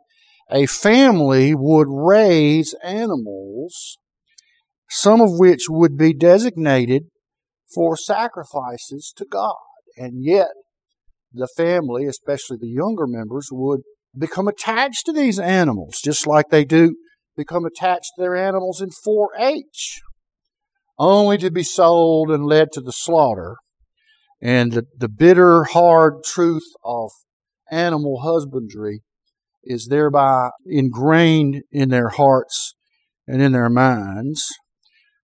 a 0.50 0.66
family 0.66 1.54
would 1.54 1.88
raise 1.90 2.74
animals, 2.82 3.98
some 4.88 5.20
of 5.20 5.38
which 5.38 5.66
would 5.68 5.98
be 5.98 6.14
designated 6.14 7.04
for 7.74 7.96
sacrifices 7.96 9.12
to 9.16 9.26
God. 9.30 9.56
And 9.96 10.24
yet, 10.24 10.48
the 11.32 11.48
family, 11.54 12.06
especially 12.06 12.56
the 12.58 12.68
younger 12.68 13.06
members, 13.06 13.48
would 13.52 13.82
become 14.18 14.48
attached 14.48 15.04
to 15.06 15.12
these 15.12 15.38
animals, 15.38 16.00
just 16.02 16.26
like 16.26 16.48
they 16.48 16.64
do 16.64 16.96
become 17.36 17.64
attached 17.64 18.12
to 18.16 18.22
their 18.22 18.34
animals 18.34 18.80
in 18.80 18.90
4 18.90 19.30
H, 19.38 20.00
only 20.98 21.36
to 21.38 21.50
be 21.50 21.62
sold 21.62 22.30
and 22.30 22.44
led 22.44 22.72
to 22.72 22.80
the 22.80 22.92
slaughter 22.92 23.56
and 24.40 24.72
the, 24.72 24.86
the 24.96 25.08
bitter, 25.08 25.64
hard 25.64 26.24
truth 26.24 26.66
of 26.84 27.10
animal 27.70 28.20
husbandry 28.20 29.02
is 29.62 29.88
thereby 29.88 30.50
ingrained 30.66 31.62
in 31.70 31.90
their 31.90 32.08
hearts 32.08 32.74
and 33.26 33.42
in 33.42 33.52
their 33.52 33.68
minds. 33.68 34.46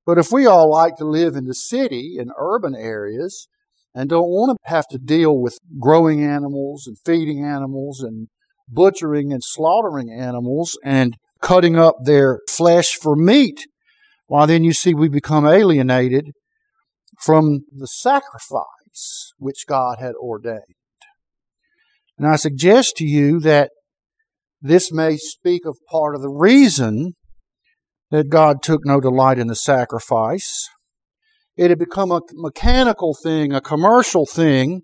But 0.04 0.18
if 0.18 0.30
we 0.30 0.46
all 0.46 0.70
like 0.70 0.96
to 0.96 1.04
live 1.04 1.34
in 1.34 1.46
the 1.46 1.54
city, 1.54 2.16
in 2.18 2.30
urban 2.38 2.74
areas, 2.76 3.48
and 3.94 4.10
don't 4.10 4.28
want 4.28 4.56
to 4.56 4.70
have 4.70 4.86
to 4.88 4.98
deal 4.98 5.36
with 5.40 5.58
growing 5.80 6.22
animals 6.22 6.86
and 6.86 6.98
feeding 7.04 7.42
animals 7.42 8.00
and 8.00 8.28
butchering 8.68 9.32
and 9.32 9.42
slaughtering 9.42 10.10
animals 10.12 10.78
and 10.84 11.16
cutting 11.40 11.76
up 11.76 11.96
their 12.04 12.40
flesh 12.48 12.94
for 12.94 13.16
meat, 13.16 13.66
why 14.26 14.44
then 14.44 14.64
you 14.64 14.72
see 14.72 14.92
we 14.92 15.08
become 15.08 15.46
alienated 15.46 16.32
from 17.18 17.60
the 17.72 17.86
sacrifice 17.86 18.75
which 19.38 19.66
God 19.66 19.98
had 20.00 20.14
ordained. 20.14 20.62
And 22.18 22.26
I 22.26 22.36
suggest 22.36 22.96
to 22.96 23.04
you 23.04 23.40
that 23.40 23.70
this 24.60 24.90
may 24.90 25.16
speak 25.16 25.66
of 25.66 25.76
part 25.90 26.14
of 26.14 26.22
the 26.22 26.30
reason 26.30 27.14
that 28.10 28.30
God 28.30 28.62
took 28.62 28.80
no 28.84 29.00
delight 29.00 29.38
in 29.38 29.48
the 29.48 29.56
sacrifice. 29.56 30.68
It 31.56 31.70
had 31.70 31.78
become 31.78 32.10
a 32.10 32.20
mechanical 32.32 33.14
thing, 33.22 33.52
a 33.52 33.60
commercial 33.60 34.26
thing, 34.26 34.82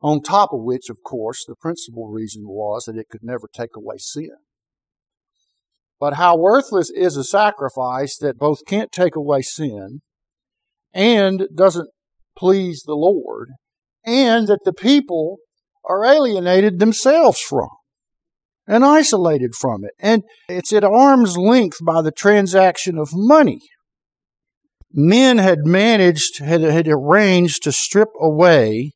on 0.00 0.22
top 0.22 0.52
of 0.52 0.60
which, 0.62 0.88
of 0.88 0.98
course, 1.04 1.44
the 1.46 1.56
principal 1.56 2.08
reason 2.08 2.44
was 2.46 2.84
that 2.84 2.96
it 2.96 3.08
could 3.10 3.22
never 3.22 3.48
take 3.52 3.76
away 3.76 3.96
sin. 3.98 4.30
But 6.00 6.14
how 6.14 6.36
worthless 6.36 6.90
is 6.90 7.16
a 7.16 7.24
sacrifice 7.24 8.16
that 8.18 8.38
both 8.38 8.64
can't 8.66 8.92
take 8.92 9.16
away 9.16 9.42
sin 9.42 10.00
and 10.94 11.48
doesn't 11.54 11.88
please 12.38 12.82
the 12.86 12.94
Lord, 12.94 13.50
and 14.04 14.46
that 14.46 14.64
the 14.64 14.72
people 14.72 15.38
are 15.84 16.04
alienated 16.04 16.78
themselves 16.78 17.40
from 17.40 17.68
and 18.66 18.84
isolated 18.84 19.54
from 19.54 19.84
it. 19.84 19.92
And 19.98 20.22
it's 20.48 20.72
at 20.72 20.84
arm's 20.84 21.36
length 21.36 21.78
by 21.84 22.02
the 22.02 22.12
transaction 22.12 22.98
of 22.98 23.08
money. 23.12 23.60
Men 24.92 25.38
had 25.38 25.60
managed, 25.64 26.38
had, 26.38 26.60
had 26.60 26.88
arranged 26.88 27.62
to 27.64 27.72
strip 27.72 28.08
away 28.20 28.92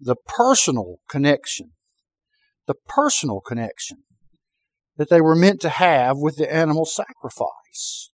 the 0.00 0.16
personal 0.26 0.96
connection, 1.08 1.72
the 2.66 2.74
personal 2.88 3.40
connection 3.40 3.98
that 4.96 5.08
they 5.08 5.20
were 5.20 5.36
meant 5.36 5.60
to 5.60 5.68
have 5.68 6.16
with 6.18 6.36
the 6.36 6.52
animal 6.52 6.84
sacrifice. 6.84 8.10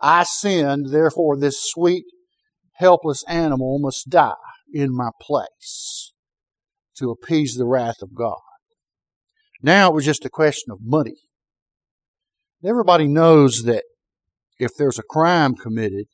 I 0.00 0.24
sinned, 0.24 0.90
therefore 0.90 1.36
this 1.38 1.58
sweet, 1.60 2.04
helpless 2.78 3.24
animal 3.28 3.78
must 3.78 4.08
die 4.08 4.32
in 4.72 4.94
my 4.94 5.10
place 5.20 6.12
to 6.96 7.10
appease 7.10 7.54
the 7.54 7.66
wrath 7.66 8.02
of 8.02 8.14
God. 8.14 8.40
Now 9.62 9.90
it 9.90 9.94
was 9.94 10.04
just 10.04 10.24
a 10.24 10.30
question 10.30 10.70
of 10.70 10.78
money. 10.82 11.16
Everybody 12.64 13.06
knows 13.06 13.64
that 13.64 13.84
if 14.58 14.72
there's 14.76 14.98
a 14.98 15.04
crime 15.04 15.54
committed, 15.54 16.06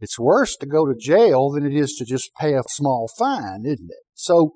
it's 0.00 0.18
worse 0.18 0.56
to 0.56 0.66
go 0.66 0.86
to 0.86 0.94
jail 0.98 1.50
than 1.50 1.64
it 1.64 1.74
is 1.74 1.94
to 1.98 2.04
just 2.04 2.30
pay 2.38 2.54
a 2.54 2.62
small 2.68 3.08
fine, 3.18 3.64
isn't 3.64 3.90
it? 3.90 4.04
So 4.14 4.52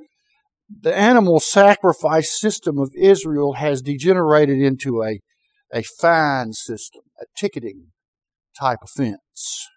the 0.81 0.97
animal 0.97 1.41
sacrifice 1.41 2.39
system 2.39 2.79
of 2.79 2.91
Israel 2.97 3.55
has 3.55 3.83
degenerated 3.83 4.59
into 4.59 5.03
a, 5.03 5.21
a 5.73 5.83
fine 6.01 6.53
system, 6.53 7.03
a 7.21 7.25
ticketing 7.37 7.89
type 8.59 8.79
offense, 8.83 9.69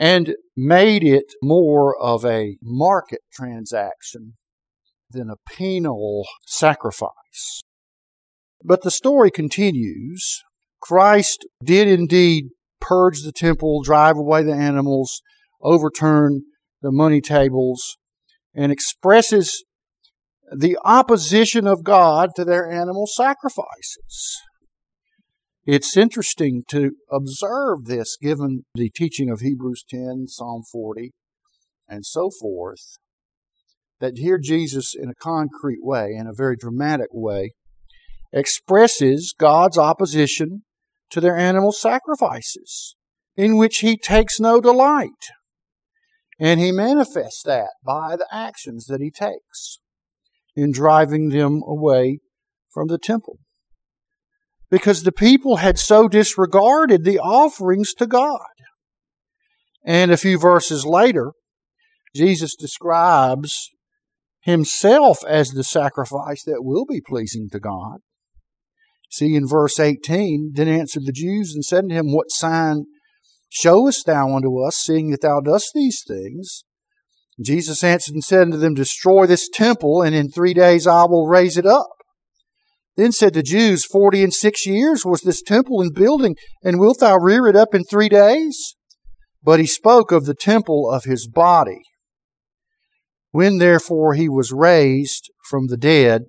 and 0.00 0.34
made 0.56 1.04
it 1.04 1.34
more 1.42 1.94
of 2.00 2.24
a 2.24 2.56
market 2.62 3.20
transaction 3.30 4.32
than 5.10 5.28
a 5.28 5.36
penal 5.54 6.24
sacrifice. 6.46 7.60
But 8.64 8.82
the 8.82 8.90
story 8.90 9.30
continues. 9.30 10.42
Christ 10.80 11.46
did 11.62 11.86
indeed 11.86 12.46
purge 12.80 13.22
the 13.22 13.32
temple, 13.32 13.82
drive 13.82 14.16
away 14.16 14.42
the 14.42 14.54
animals, 14.54 15.20
overturn 15.60 16.44
the 16.80 16.90
money 16.90 17.20
tables, 17.20 17.98
and 18.54 18.72
expresses 18.72 19.64
the 20.50 20.78
opposition 20.82 21.66
of 21.66 21.84
God 21.84 22.30
to 22.36 22.44
their 22.46 22.70
animal 22.70 23.06
sacrifices. 23.06 24.38
It's 25.72 25.96
interesting 25.96 26.64
to 26.70 26.96
observe 27.12 27.84
this 27.84 28.16
given 28.20 28.64
the 28.74 28.90
teaching 28.90 29.30
of 29.30 29.38
Hebrews 29.38 29.84
10, 29.88 30.24
Psalm 30.26 30.64
40, 30.72 31.12
and 31.88 32.04
so 32.04 32.28
forth, 32.40 32.96
that 34.00 34.14
here 34.16 34.36
Jesus, 34.36 34.96
in 35.00 35.08
a 35.08 35.14
concrete 35.14 35.78
way, 35.80 36.08
in 36.18 36.26
a 36.26 36.34
very 36.34 36.56
dramatic 36.56 37.10
way, 37.12 37.52
expresses 38.32 39.32
God's 39.38 39.78
opposition 39.78 40.64
to 41.10 41.20
their 41.20 41.36
animal 41.36 41.70
sacrifices, 41.70 42.96
in 43.36 43.56
which 43.56 43.78
he 43.78 43.96
takes 43.96 44.40
no 44.40 44.60
delight. 44.60 45.30
And 46.40 46.58
he 46.58 46.72
manifests 46.72 47.44
that 47.44 47.70
by 47.86 48.16
the 48.16 48.26
actions 48.32 48.86
that 48.86 49.00
he 49.00 49.12
takes 49.12 49.78
in 50.56 50.72
driving 50.72 51.28
them 51.28 51.62
away 51.64 52.18
from 52.74 52.88
the 52.88 52.98
temple. 52.98 53.38
Because 54.70 55.02
the 55.02 55.12
people 55.12 55.56
had 55.56 55.78
so 55.78 56.08
disregarded 56.08 57.04
the 57.04 57.18
offerings 57.18 57.92
to 57.94 58.06
God. 58.06 58.40
And 59.84 60.10
a 60.10 60.16
few 60.16 60.38
verses 60.38 60.84
later, 60.86 61.32
Jesus 62.14 62.54
describes 62.54 63.70
himself 64.42 65.18
as 65.26 65.50
the 65.50 65.64
sacrifice 65.64 66.42
that 66.44 66.62
will 66.64 66.84
be 66.86 67.00
pleasing 67.00 67.48
to 67.52 67.60
God. 67.60 67.98
See 69.10 69.34
in 69.34 69.46
verse 69.46 69.80
18, 69.80 70.52
then 70.54 70.68
answered 70.68 71.04
the 71.04 71.12
Jews 71.12 71.52
and 71.54 71.64
said 71.64 71.88
to 71.88 71.94
him, 71.94 72.12
What 72.12 72.30
sign 72.30 72.84
showest 73.48 74.06
thou 74.06 74.34
unto 74.34 74.62
us, 74.62 74.76
seeing 74.76 75.10
that 75.10 75.22
thou 75.22 75.40
dost 75.40 75.72
these 75.74 76.02
things? 76.06 76.64
Jesus 77.42 77.82
answered 77.82 78.14
and 78.14 78.22
said 78.22 78.42
unto 78.42 78.56
them, 78.56 78.74
Destroy 78.74 79.26
this 79.26 79.48
temple, 79.48 80.02
and 80.02 80.14
in 80.14 80.30
three 80.30 80.54
days 80.54 80.86
I 80.86 81.04
will 81.04 81.26
raise 81.26 81.56
it 81.56 81.66
up. 81.66 81.88
Then 83.00 83.12
said 83.12 83.32
the 83.32 83.42
Jews, 83.42 83.86
Forty 83.86 84.22
and 84.22 84.34
six 84.34 84.66
years 84.66 85.06
was 85.06 85.22
this 85.22 85.40
temple 85.40 85.80
in 85.80 85.94
building, 85.94 86.36
and 86.62 86.78
wilt 86.78 87.00
thou 87.00 87.16
rear 87.16 87.46
it 87.46 87.56
up 87.56 87.74
in 87.74 87.82
three 87.82 88.10
days? 88.10 88.76
But 89.42 89.58
he 89.58 89.64
spoke 89.64 90.12
of 90.12 90.26
the 90.26 90.34
temple 90.34 90.90
of 90.90 91.04
his 91.04 91.26
body. 91.26 91.80
When 93.30 93.56
therefore 93.56 94.12
he 94.12 94.28
was 94.28 94.52
raised 94.52 95.30
from 95.48 95.68
the 95.68 95.78
dead, 95.78 96.24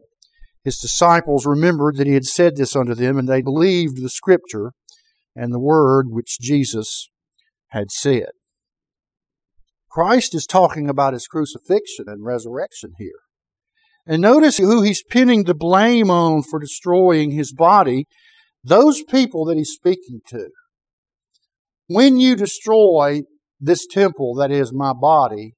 his 0.63 0.78
disciples 0.78 1.46
remembered 1.46 1.98
that 1.98 2.08
he 2.08 2.13
had 2.13 2.24
said 2.24 2.56
this 2.56 2.74
unto 2.74 2.96
them, 2.96 3.17
and 3.17 3.28
they 3.28 3.41
believed 3.41 4.02
the 4.02 4.08
scripture 4.08 4.72
and 5.36 5.54
the 5.54 5.60
word 5.60 6.06
which 6.08 6.39
Jesus 6.39 7.10
had 7.72 7.91
said. 7.91 8.30
Christ 9.89 10.34
is 10.34 10.46
talking 10.46 10.88
about 10.88 11.12
his 11.12 11.28
crucifixion 11.28 12.06
and 12.08 12.24
resurrection 12.24 12.93
here. 12.98 13.19
And 14.06 14.22
notice 14.22 14.58
who 14.58 14.82
he's 14.82 15.04
pinning 15.04 15.44
the 15.44 15.54
blame 15.54 16.10
on 16.10 16.44
for 16.44 16.60
destroying 16.60 17.32
his 17.32 17.54
body. 17.54 18.06
Those 18.64 19.04
people 19.04 19.46
that 19.46 19.58
he's 19.58 19.72
speaking 19.72 20.22
to. 20.30 20.50
When 21.88 22.18
you 22.18 22.36
destroy 22.36 23.22
this 23.60 23.86
temple 23.86 24.36
that 24.36 24.52
is 24.52 24.74
my 24.74 24.94
body, 24.94 25.54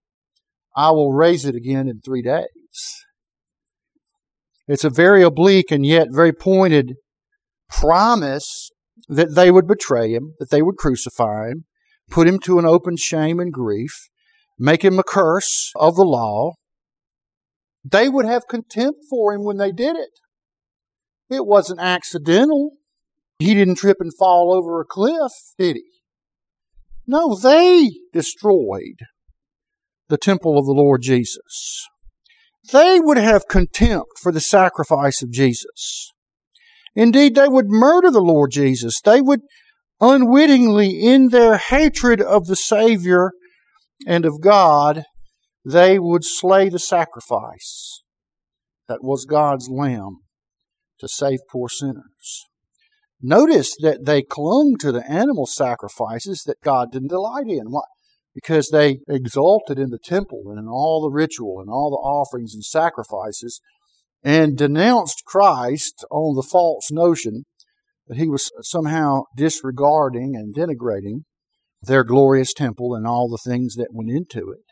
I 0.75 0.91
will 0.91 1.13
raise 1.13 1.45
it 1.45 1.55
again 1.55 1.87
in 1.87 1.99
three 1.99 2.21
days. 2.21 2.47
It's 4.67 4.83
a 4.83 4.89
very 4.89 5.23
oblique 5.23 5.71
and 5.71 5.85
yet 5.85 6.07
very 6.11 6.33
pointed 6.33 6.95
promise 7.69 8.71
that 9.07 9.35
they 9.35 9.51
would 9.51 9.67
betray 9.67 10.11
him, 10.11 10.33
that 10.39 10.49
they 10.49 10.61
would 10.61 10.77
crucify 10.77 11.49
him, 11.49 11.65
put 12.09 12.27
him 12.27 12.39
to 12.39 12.59
an 12.59 12.65
open 12.65 12.95
shame 12.97 13.39
and 13.39 13.51
grief, 13.51 14.09
make 14.57 14.83
him 14.83 14.99
a 14.99 15.03
curse 15.03 15.71
of 15.75 15.95
the 15.95 16.05
law. 16.05 16.53
They 17.83 18.09
would 18.09 18.25
have 18.25 18.47
contempt 18.47 18.99
for 19.09 19.33
him 19.33 19.43
when 19.43 19.57
they 19.57 19.71
did 19.71 19.95
it. 19.95 20.11
It 21.29 21.45
wasn't 21.45 21.79
accidental. 21.79 22.71
He 23.39 23.53
didn't 23.53 23.75
trip 23.75 23.97
and 23.99 24.11
fall 24.17 24.53
over 24.53 24.79
a 24.79 24.85
cliff, 24.85 25.31
did 25.57 25.75
he? 25.75 25.83
No, 27.05 27.35
they 27.35 27.89
destroyed 28.13 28.99
the 30.07 30.17
temple 30.17 30.57
of 30.57 30.65
the 30.65 30.71
Lord 30.71 31.01
Jesus. 31.01 31.87
They 32.71 32.99
would 32.99 33.17
have 33.17 33.47
contempt 33.49 34.19
for 34.21 34.31
the 34.31 34.39
sacrifice 34.39 35.21
of 35.21 35.31
Jesus. 35.31 36.11
Indeed, 36.95 37.35
they 37.35 37.49
would 37.49 37.67
murder 37.67 38.11
the 38.11 38.21
Lord 38.21 38.51
Jesus. 38.51 39.01
They 39.03 39.19
would 39.19 39.41
unwittingly, 39.99 41.01
in 41.01 41.29
their 41.29 41.57
hatred 41.57 42.21
of 42.21 42.45
the 42.47 42.55
Savior, 42.55 43.31
and 44.05 44.25
of 44.25 44.41
God, 44.41 45.03
they 45.65 45.99
would 45.99 46.23
slay 46.23 46.69
the 46.69 46.79
sacrifice 46.79 48.01
that 48.87 49.03
was 49.03 49.25
God's 49.25 49.69
lamb 49.69 50.17
to 50.99 51.07
save 51.07 51.39
poor 51.49 51.69
sinners. 51.69 52.47
Notice 53.21 53.75
that 53.81 54.05
they 54.05 54.21
clung 54.21 54.75
to 54.79 54.91
the 54.91 55.09
animal 55.09 55.45
sacrifices 55.45 56.43
that 56.45 56.61
God 56.61 56.91
didn't 56.91 57.09
delight 57.09 57.47
in. 57.47 57.67
Why? 57.67 57.83
Because 58.35 58.69
they 58.69 58.99
exulted 59.07 59.79
in 59.79 59.91
the 59.91 59.99
temple 60.03 60.43
and 60.47 60.59
in 60.59 60.67
all 60.67 61.01
the 61.01 61.13
ritual 61.13 61.59
and 61.61 61.69
all 61.69 61.89
the 61.89 62.07
offerings 62.07 62.53
and 62.53 62.63
sacrifices 62.63 63.61
and 64.23 64.57
denounced 64.57 65.23
Christ 65.25 66.05
on 66.11 66.35
the 66.35 66.47
false 66.49 66.91
notion 66.91 67.45
that 68.07 68.17
he 68.17 68.27
was 68.27 68.51
somehow 68.61 69.23
disregarding 69.37 70.35
and 70.35 70.53
denigrating 70.53 71.23
their 71.81 72.03
glorious 72.03 72.53
temple 72.53 72.95
and 72.95 73.05
all 73.05 73.29
the 73.29 73.49
things 73.49 73.75
that 73.75 73.93
went 73.93 74.09
into 74.09 74.51
it. 74.51 74.65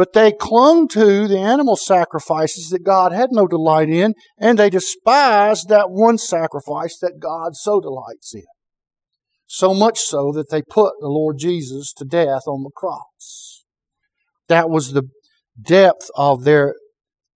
But 0.00 0.14
they 0.14 0.32
clung 0.32 0.88
to 0.88 1.28
the 1.28 1.38
animal 1.38 1.76
sacrifices 1.76 2.70
that 2.70 2.84
God 2.84 3.12
had 3.12 3.32
no 3.32 3.46
delight 3.46 3.90
in, 3.90 4.14
and 4.38 4.58
they 4.58 4.70
despised 4.70 5.68
that 5.68 5.90
one 5.90 6.16
sacrifice 6.16 6.96
that 7.02 7.20
God 7.20 7.54
so 7.54 7.82
delights 7.82 8.34
in. 8.34 8.46
So 9.46 9.74
much 9.74 9.98
so 9.98 10.32
that 10.32 10.48
they 10.48 10.62
put 10.62 10.94
the 11.00 11.08
Lord 11.08 11.36
Jesus 11.38 11.92
to 11.98 12.06
death 12.06 12.44
on 12.46 12.62
the 12.62 12.70
cross. 12.74 13.66
That 14.48 14.70
was 14.70 14.94
the 14.94 15.02
depth 15.60 16.08
of 16.14 16.44
their 16.44 16.76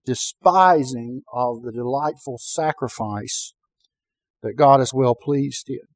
despising 0.07 1.21
of 1.31 1.65
the 1.65 1.73
delightful 1.73 2.39
sacrifice 2.39 3.53
that 4.41 4.57
God 4.57 4.81
is 4.81 4.95
well 4.95 5.15
pleased 5.15 5.69
in. 5.69 5.87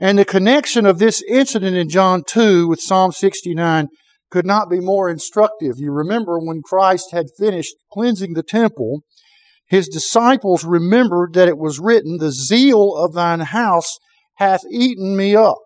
And 0.00 0.18
the 0.18 0.24
connection 0.24 0.86
of 0.86 0.98
this 0.98 1.22
incident 1.28 1.76
in 1.76 1.90
John 1.90 2.22
2 2.26 2.68
with 2.68 2.80
Psalm 2.80 3.12
69 3.12 3.88
could 4.32 4.46
not 4.46 4.70
be 4.70 4.80
more 4.80 5.10
instructive. 5.10 5.74
You 5.76 5.92
remember 5.92 6.38
when 6.38 6.62
Christ 6.62 7.12
had 7.12 7.26
finished 7.38 7.76
cleansing 7.92 8.32
the 8.32 8.42
temple, 8.42 9.04
his 9.66 9.88
disciples 9.88 10.64
remembered 10.64 11.34
that 11.34 11.48
it 11.48 11.58
was 11.58 11.78
written, 11.78 12.16
The 12.16 12.32
zeal 12.32 12.96
of 12.96 13.12
thine 13.12 13.40
house 13.40 13.98
hath 14.36 14.62
eaten 14.70 15.16
me 15.16 15.36
up. 15.36 15.58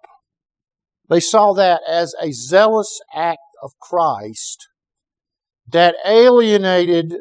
They 1.08 1.20
saw 1.20 1.54
that 1.54 1.80
as 1.88 2.12
a 2.20 2.32
zealous 2.32 3.00
act 3.14 3.38
of 3.62 3.70
Christ 3.80 4.66
that 5.68 5.94
alienated 6.04 7.14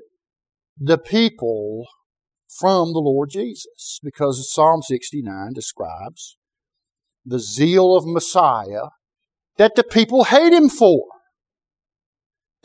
the 0.79 0.97
people 0.97 1.85
from 2.59 2.91
the 2.91 2.99
Lord 2.99 3.29
Jesus. 3.29 3.99
Because 4.03 4.51
Psalm 4.51 4.81
69 4.81 5.53
describes 5.53 6.37
the 7.23 7.39
zeal 7.39 7.95
of 7.95 8.05
Messiah 8.05 8.89
that 9.57 9.75
the 9.75 9.83
people 9.83 10.25
hate 10.25 10.51
him 10.51 10.69
for. 10.69 11.05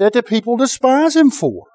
That 0.00 0.14
the 0.14 0.22
people 0.22 0.56
despise 0.56 1.14
him 1.14 1.30
for. 1.30 1.66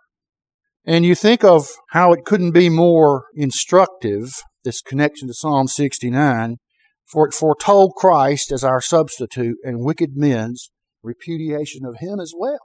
And 0.83 1.05
you 1.05 1.13
think 1.13 1.43
of 1.43 1.67
how 1.91 2.11
it 2.11 2.25
couldn't 2.25 2.53
be 2.53 2.69
more 2.69 3.25
instructive, 3.35 4.33
this 4.63 4.81
connection 4.81 5.27
to 5.27 5.33
Psalm 5.33 5.67
69, 5.67 6.57
for 7.05 7.27
it 7.27 7.35
foretold 7.35 7.93
Christ 7.95 8.51
as 8.51 8.63
our 8.63 8.81
substitute 8.81 9.57
and 9.63 9.85
wicked 9.85 10.15
men's 10.15 10.71
repudiation 11.03 11.85
of 11.85 11.97
him 11.99 12.19
as 12.19 12.33
well. 12.35 12.57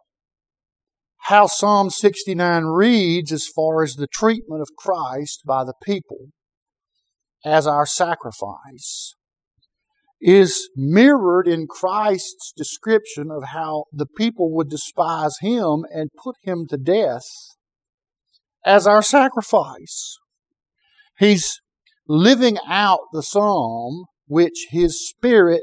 How 1.24 1.46
Psalm 1.46 1.90
69 1.90 2.64
reads 2.64 3.30
as 3.30 3.46
far 3.46 3.82
as 3.82 3.96
the 3.96 4.08
treatment 4.10 4.62
of 4.62 4.68
Christ 4.78 5.42
by 5.46 5.64
the 5.64 5.74
people 5.84 6.28
as 7.44 7.66
our 7.66 7.84
sacrifice 7.84 9.14
is 10.20 10.68
mirrored 10.76 11.48
in 11.48 11.66
Christ's 11.66 12.52
description 12.56 13.30
of 13.30 13.48
how 13.48 13.84
the 13.92 14.06
people 14.06 14.52
would 14.54 14.68
despise 14.68 15.36
him 15.40 15.84
and 15.92 16.10
put 16.22 16.36
him 16.42 16.66
to 16.68 16.76
death 16.76 17.24
as 18.64 18.86
our 18.86 19.02
sacrifice. 19.02 20.18
He's 21.18 21.60
living 22.06 22.58
out 22.68 23.00
the 23.12 23.22
psalm 23.22 24.04
which 24.26 24.66
his 24.70 25.08
spirit 25.08 25.62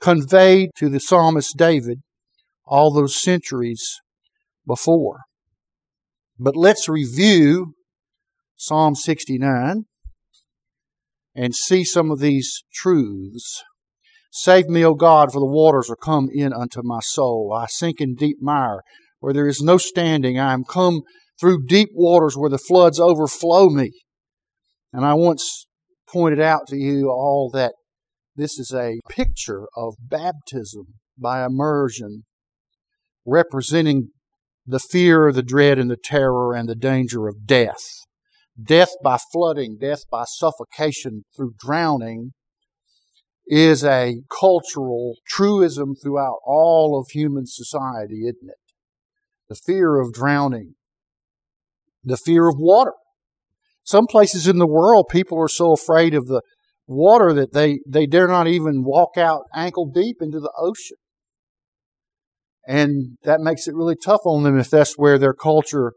conveyed 0.00 0.70
to 0.76 0.88
the 0.88 1.00
psalmist 1.00 1.56
David 1.56 2.00
all 2.66 2.92
those 2.92 3.20
centuries 3.20 4.00
before. 4.66 5.20
But 6.38 6.56
let's 6.56 6.88
review 6.88 7.74
Psalm 8.56 8.94
69 8.94 9.84
and 11.34 11.54
see 11.54 11.84
some 11.84 12.10
of 12.10 12.18
these 12.18 12.62
truths. 12.72 13.62
Save 14.32 14.68
me, 14.68 14.84
O 14.84 14.94
God, 14.94 15.32
for 15.32 15.40
the 15.40 15.46
waters 15.46 15.90
are 15.90 15.96
come 15.96 16.28
in 16.32 16.52
unto 16.52 16.80
my 16.82 17.00
soul. 17.00 17.52
I 17.56 17.66
sink 17.66 18.00
in 18.00 18.14
deep 18.14 18.38
mire 18.40 18.82
where 19.18 19.32
there 19.32 19.48
is 19.48 19.60
no 19.60 19.76
standing. 19.76 20.38
I 20.38 20.52
am 20.52 20.64
come 20.64 21.02
through 21.40 21.66
deep 21.66 21.90
waters 21.94 22.36
where 22.36 22.50
the 22.50 22.58
floods 22.58 23.00
overflow 23.00 23.68
me. 23.68 23.90
And 24.92 25.04
I 25.04 25.14
once 25.14 25.66
pointed 26.08 26.40
out 26.40 26.66
to 26.68 26.76
you 26.76 27.08
all 27.08 27.50
that 27.54 27.74
this 28.36 28.58
is 28.58 28.72
a 28.74 29.00
picture 29.08 29.66
of 29.76 29.94
baptism 30.00 30.94
by 31.18 31.44
immersion, 31.44 32.24
representing 33.26 34.08
the 34.66 34.78
fear, 34.78 35.32
the 35.32 35.42
dread, 35.42 35.78
and 35.78 35.90
the 35.90 35.96
terror 36.02 36.54
and 36.54 36.68
the 36.68 36.74
danger 36.74 37.28
of 37.28 37.46
death. 37.46 37.82
Death 38.60 38.90
by 39.02 39.16
flooding, 39.32 39.78
death 39.80 40.04
by 40.10 40.24
suffocation 40.26 41.24
through 41.36 41.54
drowning 41.58 42.32
is 43.46 43.84
a 43.84 44.22
cultural 44.40 45.16
truism 45.26 45.94
throughout 45.94 46.38
all 46.44 46.98
of 46.98 47.10
human 47.10 47.46
society, 47.46 48.22
isn't 48.22 48.48
it? 48.48 48.56
The 49.48 49.54
fear 49.54 50.00
of 50.00 50.12
drowning, 50.12 50.74
the 52.04 52.16
fear 52.16 52.48
of 52.48 52.56
water. 52.58 52.92
Some 53.82 54.06
places 54.06 54.46
in 54.46 54.58
the 54.58 54.66
world, 54.66 55.06
people 55.10 55.38
are 55.40 55.48
so 55.48 55.72
afraid 55.72 56.14
of 56.14 56.26
the 56.26 56.42
water 56.86 57.32
that 57.32 57.52
they, 57.52 57.80
they 57.88 58.06
dare 58.06 58.28
not 58.28 58.46
even 58.46 58.84
walk 58.84 59.16
out 59.16 59.42
ankle 59.54 59.86
deep 59.86 60.18
into 60.20 60.38
the 60.38 60.52
ocean. 60.56 60.96
And 62.66 63.16
that 63.22 63.40
makes 63.40 63.66
it 63.66 63.74
really 63.74 63.96
tough 63.96 64.20
on 64.24 64.42
them 64.42 64.58
if 64.58 64.70
that's 64.70 64.94
where 64.94 65.18
their 65.18 65.32
culture 65.32 65.92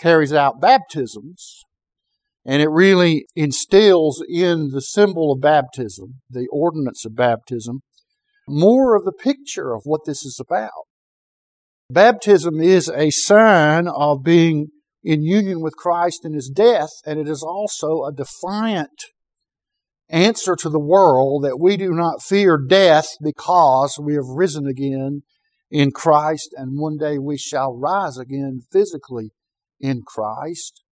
carries 0.00 0.32
out 0.32 0.60
baptisms. 0.60 1.62
And 2.46 2.62
it 2.62 2.70
really 2.70 3.26
instills 3.34 4.22
in 4.28 4.70
the 4.70 4.80
symbol 4.80 5.32
of 5.32 5.40
baptism, 5.40 6.20
the 6.30 6.46
ordinance 6.52 7.04
of 7.04 7.16
baptism, 7.16 7.80
more 8.48 8.96
of 8.96 9.04
the 9.04 9.12
picture 9.12 9.74
of 9.74 9.82
what 9.84 10.02
this 10.06 10.24
is 10.24 10.40
about. 10.40 10.86
Baptism 11.90 12.60
is 12.60 12.88
a 12.88 13.10
sign 13.10 13.88
of 13.88 14.22
being 14.22 14.68
in 15.02 15.22
union 15.22 15.60
with 15.60 15.76
Christ 15.76 16.24
in 16.24 16.34
his 16.34 16.48
death, 16.48 16.90
and 17.04 17.18
it 17.18 17.28
is 17.28 17.42
also 17.42 18.04
a 18.04 18.12
defiant 18.12 19.06
answer 20.08 20.54
to 20.56 20.68
the 20.68 20.80
world 20.80 21.42
that 21.42 21.58
we 21.58 21.76
do 21.76 21.90
not 21.90 22.22
fear 22.22 22.58
death 22.58 23.08
because 23.22 23.98
we 24.00 24.14
have 24.14 24.26
risen 24.26 24.66
again 24.66 25.22
in 25.70 25.90
Christ, 25.90 26.54
and 26.56 26.78
one 26.78 26.96
day 26.96 27.18
we 27.18 27.36
shall 27.36 27.76
rise 27.76 28.18
again 28.18 28.60
physically 28.70 29.30
in 29.80 30.02
Christ. 30.06 30.82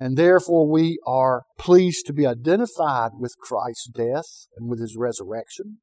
And 0.00 0.16
therefore, 0.16 0.70
we 0.70 0.98
are 1.06 1.42
pleased 1.58 2.06
to 2.06 2.12
be 2.12 2.26
identified 2.26 3.12
with 3.18 3.36
Christ's 3.40 3.88
death 3.88 4.46
and 4.56 4.68
with 4.68 4.80
his 4.80 4.96
resurrection, 4.96 5.78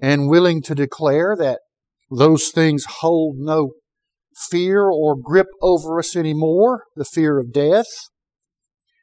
and 0.00 0.28
willing 0.28 0.62
to 0.62 0.74
declare 0.74 1.36
that 1.36 1.60
those 2.10 2.48
things 2.48 2.86
hold 3.00 3.36
no 3.38 3.72
fear 4.50 4.88
or 4.90 5.16
grip 5.16 5.48
over 5.60 5.98
us 5.98 6.16
anymore 6.16 6.84
the 6.96 7.04
fear 7.04 7.38
of 7.38 7.52
death. 7.52 7.86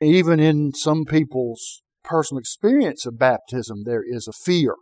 Even 0.02 0.40
in 0.40 0.74
some 0.74 1.06
people's 1.06 1.84
personal 2.04 2.40
experience 2.40 3.06
of 3.06 3.20
baptism, 3.20 3.84
there 3.86 4.04
is 4.04 4.28
a 4.28 4.34
fear 4.34 4.76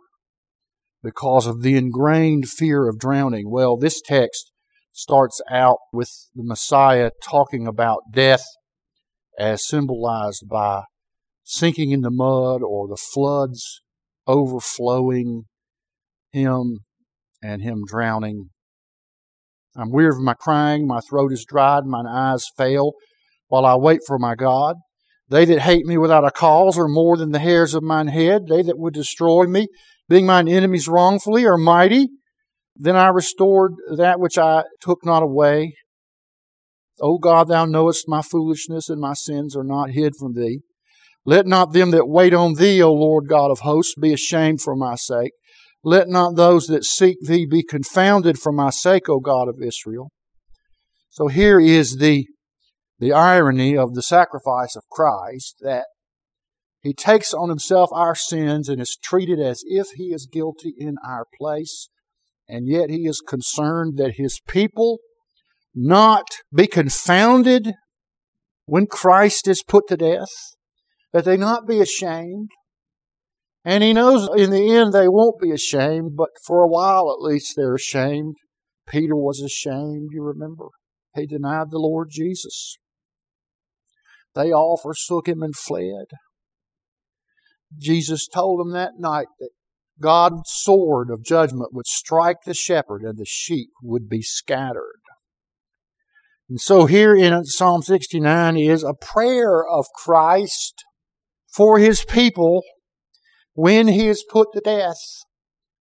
because 1.02 1.46
of 1.46 1.62
the 1.62 1.76
ingrained 1.76 2.48
fear 2.48 2.88
of 2.88 2.98
drowning. 2.98 3.50
Well, 3.50 3.76
this 3.76 4.00
text 4.00 4.50
starts 4.92 5.40
out 5.50 5.78
with 5.92 6.10
the 6.34 6.42
Messiah 6.42 7.10
talking 7.22 7.66
about 7.66 8.00
death 8.12 8.44
as 9.38 9.66
symbolized 9.66 10.48
by 10.48 10.82
sinking 11.42 11.90
in 11.90 12.00
the 12.00 12.10
mud 12.10 12.62
or 12.62 12.88
the 12.88 12.96
floods 12.96 13.82
overflowing 14.26 15.44
him 16.30 16.80
and 17.42 17.62
him 17.62 17.82
drowning. 17.86 18.50
I'm 19.76 19.90
weary 19.90 20.10
of 20.10 20.20
my 20.20 20.34
crying, 20.34 20.86
my 20.86 21.00
throat 21.00 21.32
is 21.32 21.44
dried, 21.44 21.84
mine 21.84 22.06
eyes 22.06 22.44
fail, 22.56 22.92
while 23.48 23.64
I 23.64 23.76
wait 23.76 24.00
for 24.06 24.18
my 24.18 24.34
God. 24.34 24.76
They 25.28 25.44
that 25.44 25.60
hate 25.60 25.86
me 25.86 25.96
without 25.96 26.24
a 26.24 26.32
cause 26.32 26.76
are 26.76 26.88
more 26.88 27.16
than 27.16 27.30
the 27.30 27.38
hairs 27.38 27.74
of 27.74 27.84
mine 27.84 28.08
head. 28.08 28.42
They 28.48 28.62
that 28.62 28.78
would 28.78 28.94
destroy 28.94 29.44
me, 29.44 29.68
being 30.08 30.26
mine 30.26 30.48
enemies 30.48 30.88
wrongfully, 30.88 31.46
are 31.46 31.56
mighty. 31.56 32.08
Then 32.74 32.96
I 32.96 33.08
restored 33.08 33.72
that 33.96 34.18
which 34.18 34.38
I 34.38 34.64
took 34.80 35.04
not 35.04 35.22
away. 35.22 35.74
O 37.00 37.18
God, 37.18 37.48
thou 37.48 37.64
knowest 37.64 38.08
my 38.08 38.22
foolishness, 38.22 38.88
and 38.88 39.00
my 39.00 39.14
sins 39.14 39.56
are 39.56 39.64
not 39.64 39.90
hid 39.90 40.14
from 40.16 40.34
thee. 40.34 40.60
Let 41.24 41.46
not 41.46 41.72
them 41.72 41.90
that 41.90 42.08
wait 42.08 42.34
on 42.34 42.54
thee, 42.54 42.82
O 42.82 42.92
Lord 42.92 43.28
God 43.28 43.50
of 43.50 43.60
hosts, 43.60 43.94
be 44.00 44.12
ashamed 44.12 44.60
for 44.60 44.74
my 44.74 44.94
sake. 44.96 45.32
Let 45.82 46.08
not 46.08 46.36
those 46.36 46.66
that 46.66 46.84
seek 46.84 47.18
thee 47.22 47.46
be 47.46 47.62
confounded 47.62 48.38
for 48.38 48.52
my 48.52 48.70
sake, 48.70 49.08
O 49.08 49.20
God 49.20 49.48
of 49.48 49.62
Israel. 49.62 50.10
So 51.08 51.28
here 51.28 51.58
is 51.58 51.96
the, 51.98 52.26
the 52.98 53.12
irony 53.12 53.76
of 53.76 53.94
the 53.94 54.02
sacrifice 54.02 54.76
of 54.76 54.88
Christ 54.90 55.56
that 55.60 55.86
he 56.82 56.94
takes 56.94 57.34
on 57.34 57.48
himself 57.48 57.90
our 57.92 58.14
sins 58.14 58.68
and 58.68 58.80
is 58.80 58.96
treated 59.02 59.38
as 59.38 59.62
if 59.66 59.88
he 59.96 60.12
is 60.14 60.26
guilty 60.30 60.74
in 60.78 60.96
our 61.06 61.26
place. 61.38 61.88
And 62.48 62.66
yet 62.66 62.90
he 62.90 63.06
is 63.06 63.20
concerned 63.20 63.98
that 63.98 64.14
his 64.16 64.40
people 64.48 64.98
not 65.74 66.26
be 66.54 66.66
confounded 66.66 67.72
when 68.66 68.86
Christ 68.86 69.48
is 69.48 69.62
put 69.66 69.88
to 69.88 69.96
death, 69.96 70.28
that 71.12 71.24
they 71.24 71.36
not 71.36 71.66
be 71.66 71.80
ashamed. 71.80 72.50
And 73.64 73.82
he 73.82 73.92
knows 73.92 74.28
in 74.36 74.50
the 74.50 74.70
end 74.74 74.92
they 74.92 75.08
won't 75.08 75.40
be 75.40 75.50
ashamed, 75.50 76.16
but 76.16 76.30
for 76.46 76.62
a 76.62 76.68
while 76.68 77.10
at 77.10 77.22
least 77.22 77.54
they're 77.56 77.74
ashamed. 77.74 78.36
Peter 78.88 79.16
was 79.16 79.40
ashamed, 79.40 80.10
you 80.12 80.22
remember. 80.22 80.68
He 81.14 81.26
denied 81.26 81.70
the 81.70 81.78
Lord 81.78 82.08
Jesus. 82.10 82.76
They 84.34 84.52
all 84.52 84.78
forsook 84.80 85.28
him 85.28 85.42
and 85.42 85.54
fled. 85.54 86.06
Jesus 87.76 88.26
told 88.26 88.60
them 88.60 88.72
that 88.72 88.92
night 88.98 89.28
that 89.38 89.50
God's 90.00 90.42
sword 90.46 91.10
of 91.10 91.24
judgment 91.24 91.72
would 91.72 91.86
strike 91.86 92.38
the 92.44 92.54
shepherd 92.54 93.02
and 93.02 93.18
the 93.18 93.26
sheep 93.26 93.70
would 93.82 94.08
be 94.08 94.22
scattered. 94.22 95.02
And 96.50 96.60
so 96.60 96.86
here 96.86 97.14
in 97.14 97.44
Psalm 97.44 97.80
69 97.80 98.56
is 98.56 98.82
a 98.82 98.92
prayer 98.92 99.64
of 99.64 99.86
Christ 99.94 100.84
for 101.46 101.78
his 101.78 102.04
people 102.04 102.64
when 103.54 103.86
he 103.86 104.08
is 104.08 104.24
put 104.28 104.48
to 104.54 104.60
death 104.60 104.98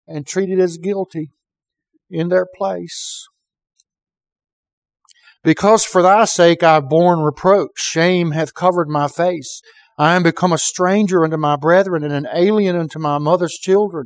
and 0.08 0.28
treated 0.28 0.60
as 0.60 0.78
guilty 0.78 1.32
in 2.12 2.30
their 2.30 2.46
place. 2.56 3.28
Because 5.44 5.86
for 5.86 6.04
thy 6.04 6.26
sake 6.26 6.62
I 6.62 6.76
have 6.76 6.88
borne 6.88 7.22
reproach, 7.22 7.72
shame 7.78 8.32
hath 8.32 8.54
covered 8.54 8.90
my 8.90 9.08
face. 9.08 9.64
I 9.98 10.16
am 10.16 10.22
become 10.22 10.54
a 10.54 10.60
stranger 10.60 11.24
unto 11.24 11.38
my 11.38 11.56
brethren 11.56 12.04
and 12.04 12.14
an 12.14 12.28
alien 12.32 12.76
unto 12.76 13.00
my 13.00 13.18
mother's 13.18 13.58
children. 13.60 14.06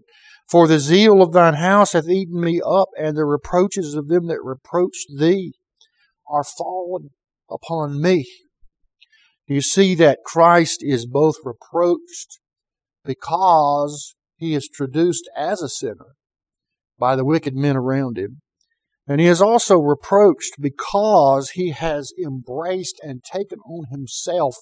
For 0.49 0.69
the 0.69 0.79
zeal 0.79 1.21
of 1.21 1.33
thine 1.33 1.55
house 1.55 1.91
hath 1.91 2.07
eaten 2.07 2.39
me 2.39 2.61
up, 2.65 2.87
and 2.97 3.17
the 3.17 3.25
reproaches 3.25 3.95
of 3.95 4.07
them 4.07 4.27
that 4.27 4.41
reproached 4.41 5.07
thee 5.17 5.55
are 6.29 6.43
fallen 6.43 7.09
upon 7.49 8.01
me. 8.01 8.27
You 9.47 9.61
see 9.61 9.95
that 9.95 10.23
Christ 10.25 10.79
is 10.81 11.05
both 11.05 11.35
reproached 11.43 12.39
because 13.03 14.15
he 14.37 14.55
is 14.55 14.69
traduced 14.73 15.29
as 15.35 15.61
a 15.61 15.69
sinner 15.69 16.15
by 16.97 17.15
the 17.15 17.25
wicked 17.25 17.55
men 17.55 17.75
around 17.75 18.17
him, 18.17 18.41
And 19.07 19.19
he 19.19 19.27
is 19.27 19.41
also 19.41 19.77
reproached 19.77 20.61
because 20.61 21.51
he 21.51 21.71
has 21.71 22.13
embraced 22.23 22.99
and 23.03 23.21
taken 23.23 23.59
on 23.59 23.85
himself 23.91 24.55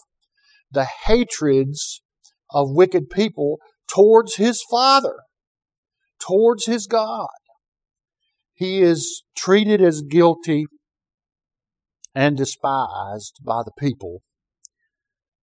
the 0.71 0.87
hatreds 1.05 2.01
of 2.49 2.71
wicked 2.71 3.09
people 3.09 3.59
towards 3.87 4.35
his 4.35 4.63
Father, 4.69 5.19
towards 6.19 6.65
his 6.65 6.87
God. 6.87 7.27
He 8.53 8.81
is 8.81 9.23
treated 9.35 9.81
as 9.81 10.01
guilty 10.01 10.65
and 12.13 12.37
despised 12.37 13.39
by 13.43 13.61
the 13.63 13.71
people 13.77 14.21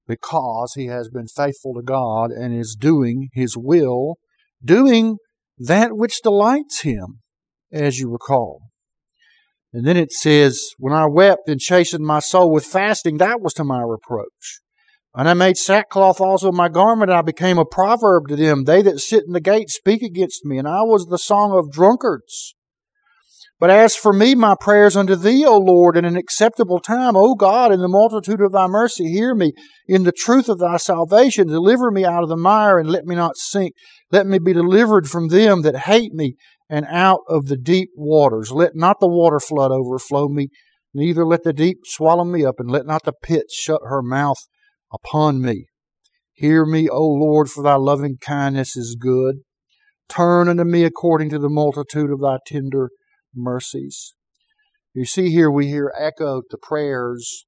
because 0.06 0.72
he 0.74 0.86
has 0.86 1.08
been 1.10 1.26
faithful 1.28 1.74
to 1.74 1.82
God 1.82 2.30
and 2.30 2.58
is 2.58 2.76
doing 2.78 3.28
his 3.34 3.56
will, 3.56 4.16
doing 4.64 5.18
that 5.58 5.90
which 5.92 6.22
delights 6.22 6.80
him, 6.80 7.20
as 7.70 7.98
you 7.98 8.10
recall. 8.10 8.62
And 9.72 9.86
then 9.86 9.98
it 9.98 10.12
says, 10.12 10.70
When 10.78 10.94
I 10.94 11.06
wept 11.06 11.48
and 11.48 11.60
chastened 11.60 12.04
my 12.04 12.20
soul 12.20 12.50
with 12.50 12.64
fasting, 12.64 13.18
that 13.18 13.40
was 13.40 13.52
to 13.54 13.64
my 13.64 13.82
reproach. 13.82 14.60
And 15.14 15.28
I 15.28 15.34
made 15.34 15.56
sackcloth 15.56 16.20
also 16.20 16.52
my 16.52 16.68
garment, 16.68 17.10
and 17.10 17.18
I 17.18 17.22
became 17.22 17.58
a 17.58 17.64
proverb 17.64 18.28
to 18.28 18.36
them. 18.36 18.64
They 18.64 18.82
that 18.82 19.00
sit 19.00 19.24
in 19.26 19.32
the 19.32 19.40
gate 19.40 19.68
speak 19.68 20.02
against 20.02 20.44
me, 20.44 20.58
and 20.58 20.68
I 20.68 20.82
was 20.82 21.06
the 21.06 21.18
song 21.18 21.52
of 21.52 21.72
drunkards. 21.72 22.54
But 23.60 23.70
as 23.70 23.96
for 23.96 24.12
me, 24.12 24.36
my 24.36 24.54
prayers 24.58 24.96
unto 24.96 25.16
thee, 25.16 25.44
O 25.44 25.58
Lord, 25.58 25.96
in 25.96 26.04
an 26.04 26.16
acceptable 26.16 26.78
time, 26.78 27.16
O 27.16 27.34
God, 27.34 27.72
in 27.72 27.80
the 27.80 27.88
multitude 27.88 28.40
of 28.40 28.52
thy 28.52 28.68
mercy, 28.68 29.10
hear 29.10 29.34
me. 29.34 29.52
In 29.88 30.04
the 30.04 30.12
truth 30.12 30.48
of 30.48 30.60
thy 30.60 30.76
salvation, 30.76 31.48
deliver 31.48 31.90
me 31.90 32.04
out 32.04 32.22
of 32.22 32.28
the 32.28 32.36
mire, 32.36 32.78
and 32.78 32.88
let 32.88 33.04
me 33.04 33.16
not 33.16 33.36
sink. 33.36 33.72
Let 34.12 34.26
me 34.26 34.38
be 34.38 34.52
delivered 34.52 35.08
from 35.08 35.28
them 35.28 35.62
that 35.62 35.76
hate 35.76 36.12
me, 36.12 36.36
and 36.70 36.86
out 36.88 37.20
of 37.28 37.46
the 37.46 37.56
deep 37.56 37.90
waters. 37.96 38.52
Let 38.52 38.76
not 38.76 39.00
the 39.00 39.08
water 39.08 39.40
flood 39.40 39.72
overflow 39.72 40.28
me, 40.28 40.48
neither 40.94 41.26
let 41.26 41.42
the 41.42 41.52
deep 41.52 41.78
swallow 41.84 42.24
me 42.24 42.44
up, 42.44 42.56
and 42.60 42.70
let 42.70 42.86
not 42.86 43.02
the 43.02 43.12
pit 43.12 43.46
shut 43.50 43.80
her 43.84 44.02
mouth 44.02 44.38
upon 44.92 45.42
me. 45.42 45.66
Hear 46.32 46.64
me, 46.64 46.88
O 46.88 47.04
Lord, 47.04 47.50
for 47.50 47.64
thy 47.64 47.74
loving 47.74 48.18
kindness 48.20 48.76
is 48.76 48.96
good. 48.96 49.38
Turn 50.08 50.48
unto 50.48 50.62
me 50.62 50.84
according 50.84 51.30
to 51.30 51.40
the 51.40 51.48
multitude 51.48 52.12
of 52.12 52.20
thy 52.20 52.38
tender 52.46 52.90
mercies. 53.38 54.14
You 54.94 55.04
see 55.04 55.30
here, 55.30 55.50
we 55.50 55.68
hear 55.68 55.92
echoed 55.98 56.44
the 56.50 56.58
prayers 56.58 57.46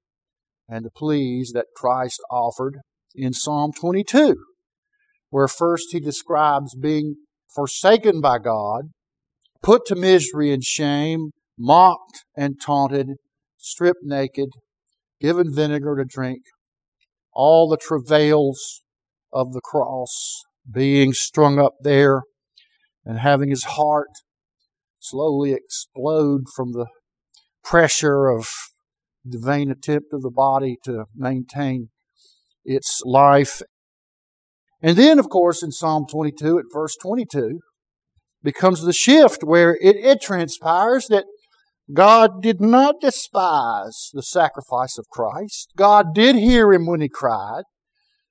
and 0.69 0.85
the 0.85 0.91
pleas 0.91 1.53
that 1.53 1.67
Christ 1.75 2.21
offered 2.31 2.79
in 3.15 3.33
Psalm 3.33 3.73
22, 3.73 4.37
where 5.31 5.49
first 5.49 5.89
he 5.91 6.01
describes 6.01 6.75
being 6.75 7.17
forsaken 7.55 8.21
by 8.21 8.39
God, 8.39 8.91
put 9.63 9.85
to 9.87 9.97
misery 9.97 10.53
and 10.53 10.63
shame, 10.63 11.31
mocked 11.59 12.25
and 12.37 12.61
taunted, 12.61 13.09
stripped 13.57 14.05
naked, 14.05 14.51
given 15.21 15.55
vinegar 15.55 15.97
to 15.97 16.05
drink, 16.05 16.43
all 17.33 17.69
the 17.69 17.77
travails 17.77 18.83
of 19.33 19.53
the 19.53 19.61
cross 19.61 20.43
being 20.71 21.13
strung 21.13 21.59
up 21.59 21.75
there 21.83 22.23
and 23.05 23.19
having 23.19 23.51
his 23.51 23.65
heart 23.65 24.11
slowly 25.01 25.53
explode 25.53 26.45
from 26.55 26.73
the 26.73 26.87
pressure 27.65 28.29
of 28.29 28.49
the 29.25 29.39
vain 29.39 29.71
attempt 29.71 30.13
of 30.13 30.23
the 30.23 30.31
body 30.31 30.77
to 30.85 31.05
maintain 31.15 31.89
its 32.65 33.03
life. 33.05 33.63
And 34.83 34.97
then, 34.97 35.19
of 35.19 35.29
course, 35.29 35.63
in 35.63 35.73
Psalm 35.73 36.07
22, 36.11 36.59
at 36.59 36.65
verse 36.73 36.97
22, 37.03 37.61
becomes 38.43 38.83
the 38.83 38.93
shift 38.93 39.43
where 39.43 39.77
it, 39.81 39.97
it 39.97 40.21
transpires 40.23 41.07
that 41.09 41.25
God 41.93 42.43
did 42.43 42.61
not 42.61 43.01
despise 43.01 44.11
the 44.13 44.23
sacrifice 44.23 44.97
of 44.97 45.09
Christ. 45.11 45.73
God 45.77 46.15
did 46.15 46.37
hear 46.37 46.73
him 46.73 46.87
when 46.87 47.01
he 47.01 47.09
cried. 47.09 47.65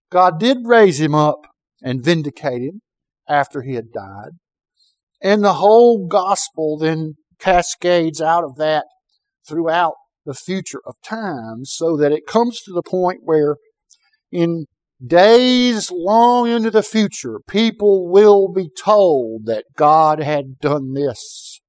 God 0.09 0.39
did 0.39 0.59
raise 0.63 0.99
him 0.99 1.13
up 1.13 1.41
and 1.83 2.03
vindicate 2.03 2.61
him 2.61 2.81
after 3.27 3.61
he 3.61 3.75
had 3.75 3.91
died. 3.91 4.31
And 5.21 5.43
the 5.43 5.53
whole 5.53 6.07
gospel 6.07 6.77
then 6.77 7.15
cascades 7.39 8.21
out 8.21 8.43
of 8.43 8.55
that 8.57 8.85
throughout 9.47 9.95
the 10.25 10.33
future 10.33 10.81
of 10.85 10.95
time 11.03 11.65
so 11.65 11.97
that 11.97 12.11
it 12.11 12.27
comes 12.27 12.61
to 12.61 12.71
the 12.71 12.83
point 12.83 13.19
where 13.23 13.55
in 14.31 14.65
days 15.05 15.91
long 15.91 16.49
into 16.49 16.69
the 16.69 16.83
future, 16.83 17.39
people 17.47 18.09
will 18.09 18.51
be 18.51 18.69
told 18.69 19.45
that 19.45 19.65
God 19.75 20.21
had 20.21 20.59
done 20.59 20.93
this. 20.93 21.61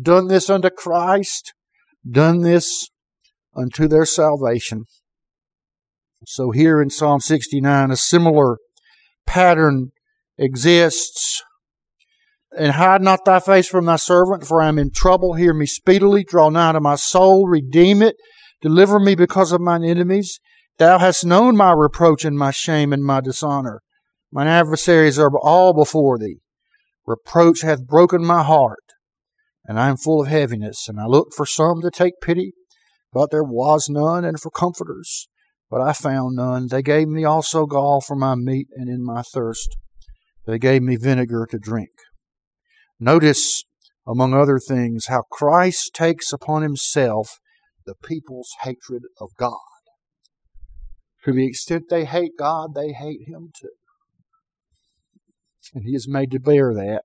Done 0.00 0.28
this 0.28 0.48
unto 0.48 0.70
Christ, 0.70 1.52
done 2.08 2.42
this 2.42 2.88
unto 3.56 3.88
their 3.88 4.06
salvation. 4.06 4.84
So 6.26 6.50
here 6.50 6.80
in 6.80 6.90
Psalm 6.90 7.20
69, 7.20 7.90
a 7.90 7.96
similar 7.96 8.58
pattern 9.26 9.90
exists 10.36 11.42
and 12.56 12.72
hide 12.72 13.02
not 13.02 13.24
thy 13.24 13.40
face 13.40 13.68
from 13.68 13.86
thy 13.86 13.96
servant, 13.96 14.46
for 14.46 14.62
I 14.62 14.68
am 14.68 14.78
in 14.78 14.90
trouble. 14.90 15.34
Hear 15.34 15.52
me 15.52 15.66
speedily. 15.66 16.24
Draw 16.24 16.50
nigh 16.50 16.72
to 16.72 16.80
my 16.80 16.96
soul. 16.96 17.46
Redeem 17.46 18.02
it. 18.02 18.16
Deliver 18.60 18.98
me 18.98 19.14
because 19.14 19.52
of 19.52 19.60
mine 19.60 19.84
enemies. 19.84 20.40
Thou 20.78 20.98
hast 20.98 21.24
known 21.24 21.56
my 21.56 21.72
reproach 21.72 22.24
and 22.24 22.38
my 22.38 22.50
shame 22.50 22.92
and 22.92 23.04
my 23.04 23.20
dishonor. 23.20 23.82
Mine 24.32 24.46
adversaries 24.46 25.18
are 25.18 25.30
all 25.40 25.72
before 25.74 26.18
thee. 26.18 26.38
Reproach 27.06 27.62
hath 27.62 27.86
broken 27.86 28.24
my 28.24 28.42
heart, 28.42 28.84
and 29.64 29.80
I 29.80 29.88
am 29.88 29.96
full 29.96 30.22
of 30.22 30.28
heaviness. 30.28 30.86
And 30.88 31.00
I 31.00 31.06
looked 31.06 31.34
for 31.34 31.46
some 31.46 31.80
to 31.80 31.90
take 31.90 32.20
pity, 32.20 32.52
but 33.12 33.30
there 33.30 33.44
was 33.44 33.88
none, 33.88 34.24
and 34.24 34.38
for 34.38 34.50
comforters, 34.50 35.28
but 35.70 35.80
I 35.80 35.92
found 35.92 36.36
none. 36.36 36.68
They 36.68 36.82
gave 36.82 37.08
me 37.08 37.24
also 37.24 37.66
gall 37.66 38.00
for 38.00 38.14
my 38.14 38.34
meat, 38.34 38.68
and 38.74 38.88
in 38.88 39.04
my 39.04 39.22
thirst 39.22 39.76
they 40.46 40.58
gave 40.58 40.82
me 40.82 40.96
vinegar 40.96 41.46
to 41.50 41.58
drink. 41.58 41.90
Notice, 43.00 43.62
among 44.06 44.34
other 44.34 44.58
things, 44.58 45.06
how 45.06 45.22
Christ 45.30 45.90
takes 45.94 46.32
upon 46.32 46.62
himself 46.62 47.38
the 47.86 47.94
people's 47.94 48.50
hatred 48.62 49.02
of 49.20 49.30
God. 49.38 49.58
To 51.24 51.32
the 51.32 51.46
extent 51.46 51.84
they 51.90 52.04
hate 52.04 52.32
God, 52.38 52.74
they 52.74 52.92
hate 52.92 53.28
him 53.28 53.50
too. 53.58 53.68
And 55.74 55.84
he 55.84 55.94
is 55.94 56.08
made 56.08 56.30
to 56.32 56.40
bear 56.40 56.72
that. 56.74 57.02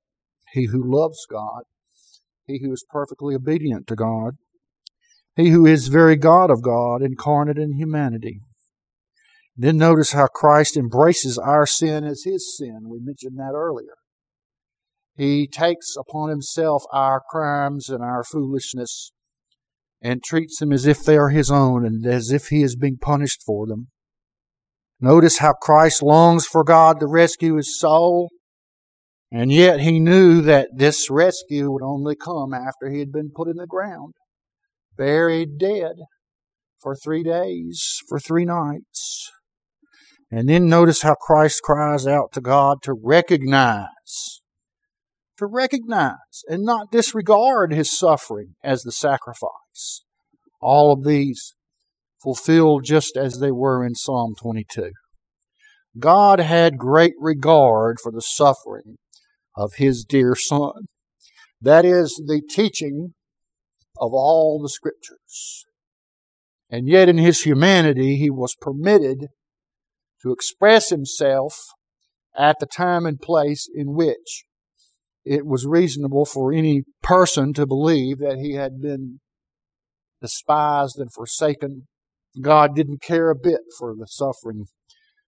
He 0.54 0.68
who 0.68 0.82
loves 0.84 1.26
God, 1.30 1.64
he 2.46 2.60
who 2.64 2.72
is 2.72 2.86
perfectly 2.90 3.36
obedient 3.36 3.88
to 3.88 3.96
God, 3.96 4.36
he 5.36 5.50
who 5.50 5.66
is 5.66 5.88
very 5.88 6.16
God 6.16 6.52
of 6.52 6.62
God, 6.62 7.02
incarnate 7.02 7.58
in 7.58 7.74
humanity. 7.74 8.40
Then 9.56 9.78
notice 9.78 10.14
how 10.14 10.28
Christ 10.28 10.78
embraces 10.78 11.38
our 11.38 11.66
sin 11.66 12.04
as 12.04 12.24
his 12.24 12.56
sin. 12.58 12.88
We 12.88 13.00
mentioned 13.00 13.38
that 13.38 13.54
earlier. 13.54 13.96
He 15.16 15.48
takes 15.48 15.96
upon 15.98 16.30
himself 16.30 16.84
our 16.92 17.22
crimes 17.30 17.90
and 17.90 18.04
our 18.04 18.24
foolishness 18.24 19.12
and 20.02 20.24
treats 20.24 20.60
them 20.60 20.74
as 20.74 20.86
if 20.86 21.04
they 21.04 21.18
are 21.18 21.30
his 21.30 21.50
own 21.52 21.86
and 21.86 22.06
as 22.06 22.32
if 22.32 22.48
he 22.48 22.62
is 22.62 22.76
being 22.76 22.98
punished 22.98 23.42
for 23.46 23.68
them. 23.68 23.88
Notice 25.00 25.38
how 25.38 25.54
Christ 25.54 26.02
longs 26.02 26.46
for 26.46 26.64
God 26.64 27.00
to 27.00 27.08
rescue 27.08 27.56
his 27.56 27.80
soul, 27.80 28.30
and 29.32 29.52
yet 29.52 29.82
he 29.82 30.00
knew 30.00 30.42
that 30.42 30.70
this 30.76 31.10
rescue 31.10 31.72
would 31.72 31.84
only 31.84 32.16
come 32.16 32.54
after 32.54 32.90
he 32.90 33.00
had 33.00 33.12
been 33.12 33.32
put 33.34 33.48
in 33.48 33.58
the 33.58 33.68
ground, 33.68 34.14
buried 34.98 35.58
dead 35.58 35.96
for 36.82 36.96
three 36.96 37.24
days, 37.24 38.00
for 38.10 38.20
three 38.20 38.46
nights. 38.46 39.30
And 40.32 40.50
then 40.50 40.68
notice 40.68 41.02
how 41.02 41.16
Christ 41.16 41.62
cries 41.64 42.08
out 42.08 42.32
to 42.34 42.42
God 42.42 42.82
to 42.84 42.94
recognize 42.94 44.42
to 45.44 45.48
recognize 45.48 46.44
and 46.48 46.64
not 46.64 46.92
disregard 46.92 47.74
his 47.74 47.98
suffering 47.98 48.56
as 48.64 48.84
the 48.84 48.92
sacrifice. 48.92 50.04
All 50.62 50.94
of 50.94 51.04
these 51.04 51.54
fulfilled 52.22 52.86
just 52.86 53.18
as 53.18 53.40
they 53.40 53.52
were 53.52 53.86
in 53.86 53.96
Psalm 53.96 54.34
22. 54.42 54.92
God 56.00 56.40
had 56.40 56.78
great 56.78 57.14
regard 57.20 57.98
for 58.02 58.12
the 58.12 58.22
suffering 58.22 58.98
of 59.56 59.74
his 59.76 60.06
dear 60.08 60.34
Son. 60.36 60.88
That 61.62 61.86
is 61.86 62.22
the 62.26 62.42
teaching 62.50 63.14
of 64.00 64.12
all 64.14 64.62
the 64.62 64.70
Scriptures. 64.70 65.66
And 66.70 66.88
yet, 66.88 67.10
in 67.10 67.18
his 67.18 67.42
humanity, 67.42 68.16
he 68.16 68.32
was 68.32 68.56
permitted 68.60 69.28
to 70.24 70.32
express 70.32 70.90
himself 70.90 71.60
at 72.36 72.58
the 72.60 72.66
time 72.66 73.06
and 73.06 73.20
place 73.20 73.70
in 73.72 73.94
which 73.94 74.46
it 75.26 75.46
was 75.46 75.66
reasonable 75.66 76.26
for 76.26 76.52
any 76.52 76.84
person 77.02 77.54
to 77.54 77.66
believe 77.66 78.20
that 78.20 78.38
he 78.38 78.54
had 78.54 78.82
been 78.82 79.20
despised 80.22 80.98
and 80.98 81.12
forsaken. 81.14 81.88
God 82.42 82.76
didn't 82.76 83.02
care 83.02 83.30
a 83.30 83.36
bit 83.36 83.62
for 83.78 83.96
the 83.96 84.08
suffering 84.08 84.66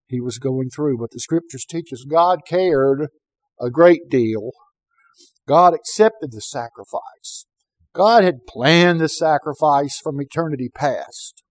he 0.07 0.20
was 0.20 0.38
going 0.38 0.70
through, 0.70 0.98
but 0.98 1.11
the 1.11 1.20
scriptures 1.20 1.64
teach 1.64 1.92
us 1.92 2.04
God 2.04 2.40
cared 2.46 3.09
a 3.61 3.70
great 3.70 4.09
deal. 4.09 4.50
God 5.46 5.74
accepted 5.74 6.33
the 6.33 6.40
sacrifice. 6.40 7.46
God 7.94 8.24
had 8.24 8.46
planned 8.48 9.00
the 9.00 9.09
sacrifice 9.09 10.00
from 10.02 10.20
eternity 10.20 10.70
past. 10.74 11.42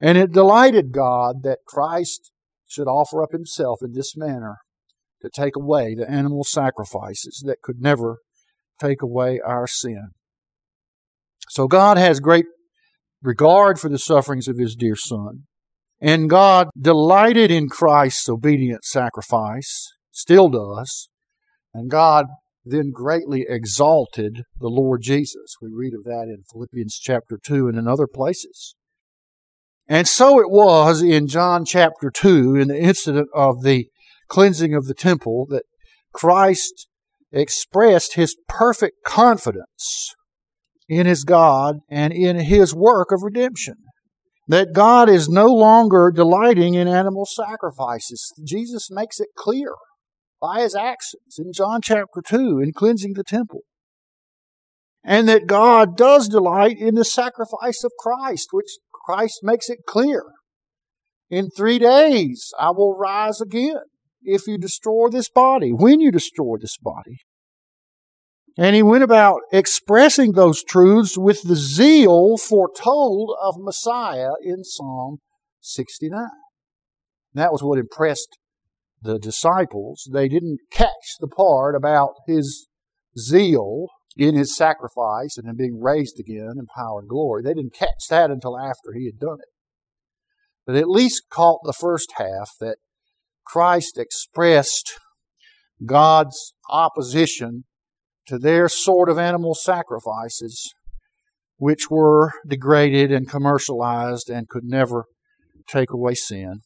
And 0.00 0.16
it 0.16 0.32
delighted 0.32 0.92
God 0.92 1.42
that 1.42 1.58
Christ 1.66 2.32
should 2.66 2.86
offer 2.86 3.22
up 3.22 3.32
himself 3.32 3.80
in 3.82 3.92
this 3.92 4.16
manner 4.16 4.58
to 5.22 5.30
take 5.30 5.56
away 5.56 5.94
the 5.94 6.08
animal 6.10 6.44
sacrifices 6.44 7.42
that 7.46 7.62
could 7.62 7.80
never 7.80 8.18
take 8.80 9.02
away 9.02 9.40
our 9.44 9.66
sin. 9.66 10.10
So 11.48 11.66
God 11.66 11.96
has 11.96 12.20
great 12.20 12.46
regard 13.22 13.78
for 13.78 13.88
the 13.88 13.98
sufferings 13.98 14.48
of 14.48 14.58
his 14.58 14.74
dear 14.74 14.96
Son. 14.96 15.44
And 16.00 16.28
God 16.28 16.68
delighted 16.78 17.50
in 17.50 17.68
Christ's 17.68 18.28
obedient 18.28 18.84
sacrifice, 18.84 19.92
still 20.10 20.48
does. 20.48 21.08
And 21.72 21.90
God 21.90 22.26
then 22.64 22.90
greatly 22.92 23.46
exalted 23.48 24.42
the 24.58 24.68
Lord 24.68 25.00
Jesus. 25.02 25.56
We 25.62 25.70
read 25.72 25.94
of 25.94 26.04
that 26.04 26.24
in 26.24 26.42
Philippians 26.50 26.98
chapter 26.98 27.38
2 27.42 27.68
and 27.68 27.78
in 27.78 27.88
other 27.88 28.06
places. 28.06 28.74
And 29.88 30.08
so 30.08 30.40
it 30.40 30.50
was 30.50 31.00
in 31.00 31.28
John 31.28 31.64
chapter 31.64 32.10
2, 32.10 32.56
in 32.56 32.68
the 32.68 32.78
incident 32.78 33.28
of 33.32 33.62
the 33.62 33.88
cleansing 34.28 34.74
of 34.74 34.86
the 34.86 34.94
temple, 34.94 35.46
that 35.50 35.64
Christ 36.12 36.88
expressed 37.32 38.14
his 38.14 38.36
perfect 38.48 39.04
confidence 39.04 40.14
in 40.88 41.06
his 41.06 41.24
God 41.24 41.76
and 41.90 42.12
in 42.12 42.38
his 42.38 42.74
work 42.74 43.12
of 43.12 43.22
redemption. 43.22 43.74
That 44.48 44.72
God 44.72 45.08
is 45.08 45.28
no 45.28 45.46
longer 45.46 46.12
delighting 46.14 46.74
in 46.74 46.86
animal 46.86 47.26
sacrifices. 47.26 48.32
Jesus 48.46 48.88
makes 48.90 49.18
it 49.18 49.28
clear 49.36 49.74
by 50.40 50.60
his 50.60 50.74
actions 50.74 51.36
in 51.38 51.52
John 51.52 51.80
chapter 51.82 52.22
2 52.24 52.60
in 52.60 52.72
cleansing 52.72 53.14
the 53.14 53.24
temple. 53.24 53.60
And 55.02 55.28
that 55.28 55.46
God 55.46 55.96
does 55.96 56.28
delight 56.28 56.76
in 56.78 56.94
the 56.94 57.04
sacrifice 57.04 57.82
of 57.84 57.92
Christ, 57.98 58.48
which 58.52 58.78
Christ 59.06 59.40
makes 59.42 59.68
it 59.68 59.80
clear. 59.86 60.22
In 61.28 61.48
three 61.50 61.78
days 61.78 62.52
I 62.58 62.70
will 62.70 62.96
rise 62.96 63.40
again 63.40 63.82
if 64.22 64.46
you 64.46 64.58
destroy 64.58 65.08
this 65.08 65.28
body, 65.28 65.72
when 65.72 66.00
you 66.00 66.10
destroy 66.10 66.56
this 66.60 66.76
body. 66.80 67.18
And 68.58 68.74
he 68.74 68.82
went 68.82 69.04
about 69.04 69.40
expressing 69.52 70.32
those 70.32 70.64
truths 70.64 71.18
with 71.18 71.42
the 71.42 71.56
zeal 71.56 72.38
foretold 72.38 73.36
of 73.42 73.56
Messiah 73.58 74.30
in 74.42 74.64
Psalm 74.64 75.18
69. 75.60 76.20
And 77.34 77.42
that 77.42 77.52
was 77.52 77.62
what 77.62 77.78
impressed 77.78 78.38
the 79.02 79.18
disciples. 79.18 80.08
They 80.10 80.28
didn't 80.28 80.60
catch 80.70 81.16
the 81.20 81.28
part 81.28 81.74
about 81.74 82.14
his 82.26 82.68
zeal 83.18 83.88
in 84.16 84.34
his 84.34 84.56
sacrifice 84.56 85.36
and 85.36 85.46
in 85.46 85.56
being 85.56 85.78
raised 85.80 86.18
again 86.18 86.54
in 86.58 86.66
power 86.74 87.00
and 87.00 87.08
glory. 87.08 87.42
They 87.42 87.52
didn't 87.52 87.74
catch 87.74 88.08
that 88.08 88.30
until 88.30 88.58
after 88.58 88.92
he 88.94 89.04
had 89.04 89.18
done 89.18 89.38
it. 89.40 89.48
But 90.64 90.76
at 90.76 90.88
least 90.88 91.24
caught 91.30 91.60
the 91.64 91.74
first 91.74 92.14
half 92.16 92.52
that 92.60 92.78
Christ 93.46 93.96
expressed 93.98 94.98
God's 95.84 96.54
opposition 96.68 97.64
to 98.26 98.38
their 98.38 98.68
sort 98.68 99.08
of 99.08 99.18
animal 99.18 99.54
sacrifices, 99.54 100.74
which 101.56 101.90
were 101.90 102.32
degraded 102.46 103.12
and 103.12 103.28
commercialized 103.28 104.28
and 104.28 104.48
could 104.48 104.64
never 104.64 105.04
take 105.68 105.90
away 105.90 106.14
sin. 106.14 106.60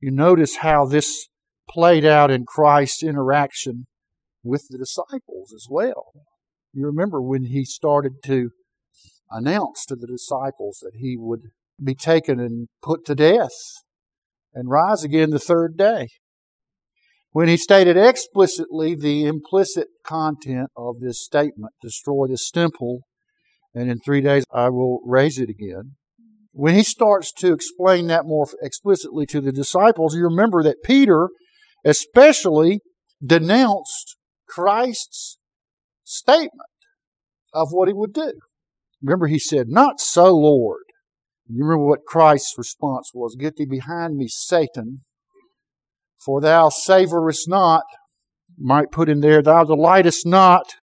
You 0.00 0.10
notice 0.10 0.56
how 0.56 0.84
this 0.86 1.28
played 1.68 2.04
out 2.04 2.30
in 2.30 2.44
Christ's 2.44 3.02
interaction 3.02 3.86
with 4.42 4.66
the 4.68 4.78
disciples 4.78 5.52
as 5.54 5.66
well. 5.70 6.12
You 6.72 6.86
remember 6.86 7.20
when 7.20 7.44
he 7.44 7.64
started 7.64 8.22
to 8.24 8.50
announce 9.30 9.84
to 9.86 9.96
the 9.96 10.06
disciples 10.06 10.78
that 10.82 10.98
he 10.98 11.16
would 11.18 11.42
be 11.82 11.94
taken 11.94 12.40
and 12.40 12.68
put 12.82 13.04
to 13.06 13.14
death 13.14 13.50
and 14.54 14.70
rise 14.70 15.04
again 15.04 15.30
the 15.30 15.38
third 15.38 15.76
day. 15.76 16.08
When 17.32 17.48
he 17.48 17.56
stated 17.56 17.96
explicitly 17.96 18.96
the 18.96 19.24
implicit 19.26 19.88
content 20.04 20.70
of 20.76 21.00
this 21.00 21.22
statement, 21.22 21.72
destroy 21.80 22.26
this 22.26 22.50
temple, 22.50 23.02
and 23.72 23.88
in 23.88 23.98
three 24.00 24.20
days 24.20 24.44
I 24.52 24.68
will 24.70 25.00
raise 25.04 25.38
it 25.38 25.48
again. 25.48 25.94
When 26.52 26.74
he 26.74 26.82
starts 26.82 27.32
to 27.34 27.52
explain 27.52 28.08
that 28.08 28.26
more 28.26 28.46
explicitly 28.60 29.26
to 29.26 29.40
the 29.40 29.52
disciples, 29.52 30.16
you 30.16 30.24
remember 30.24 30.64
that 30.64 30.82
Peter 30.82 31.28
especially 31.84 32.80
denounced 33.24 34.16
Christ's 34.48 35.38
statement 36.02 36.68
of 37.54 37.68
what 37.70 37.88
he 37.88 37.94
would 37.94 38.12
do. 38.12 38.32
Remember, 39.02 39.28
he 39.28 39.38
said, 39.38 39.68
Not 39.68 40.00
so, 40.00 40.36
Lord. 40.36 40.82
You 41.52 41.64
remember 41.64 41.86
what 41.86 42.04
Christ's 42.06 42.56
response 42.56 43.10
was 43.12 43.34
Get 43.34 43.56
thee 43.56 43.66
behind 43.66 44.16
me, 44.16 44.28
Satan, 44.28 45.00
for 46.24 46.40
thou 46.40 46.68
savorest 46.68 47.48
not, 47.48 47.82
might 48.56 48.92
put 48.92 49.08
in 49.08 49.20
there, 49.20 49.42
thou 49.42 49.64
delightest 49.64 50.24
not 50.26 50.74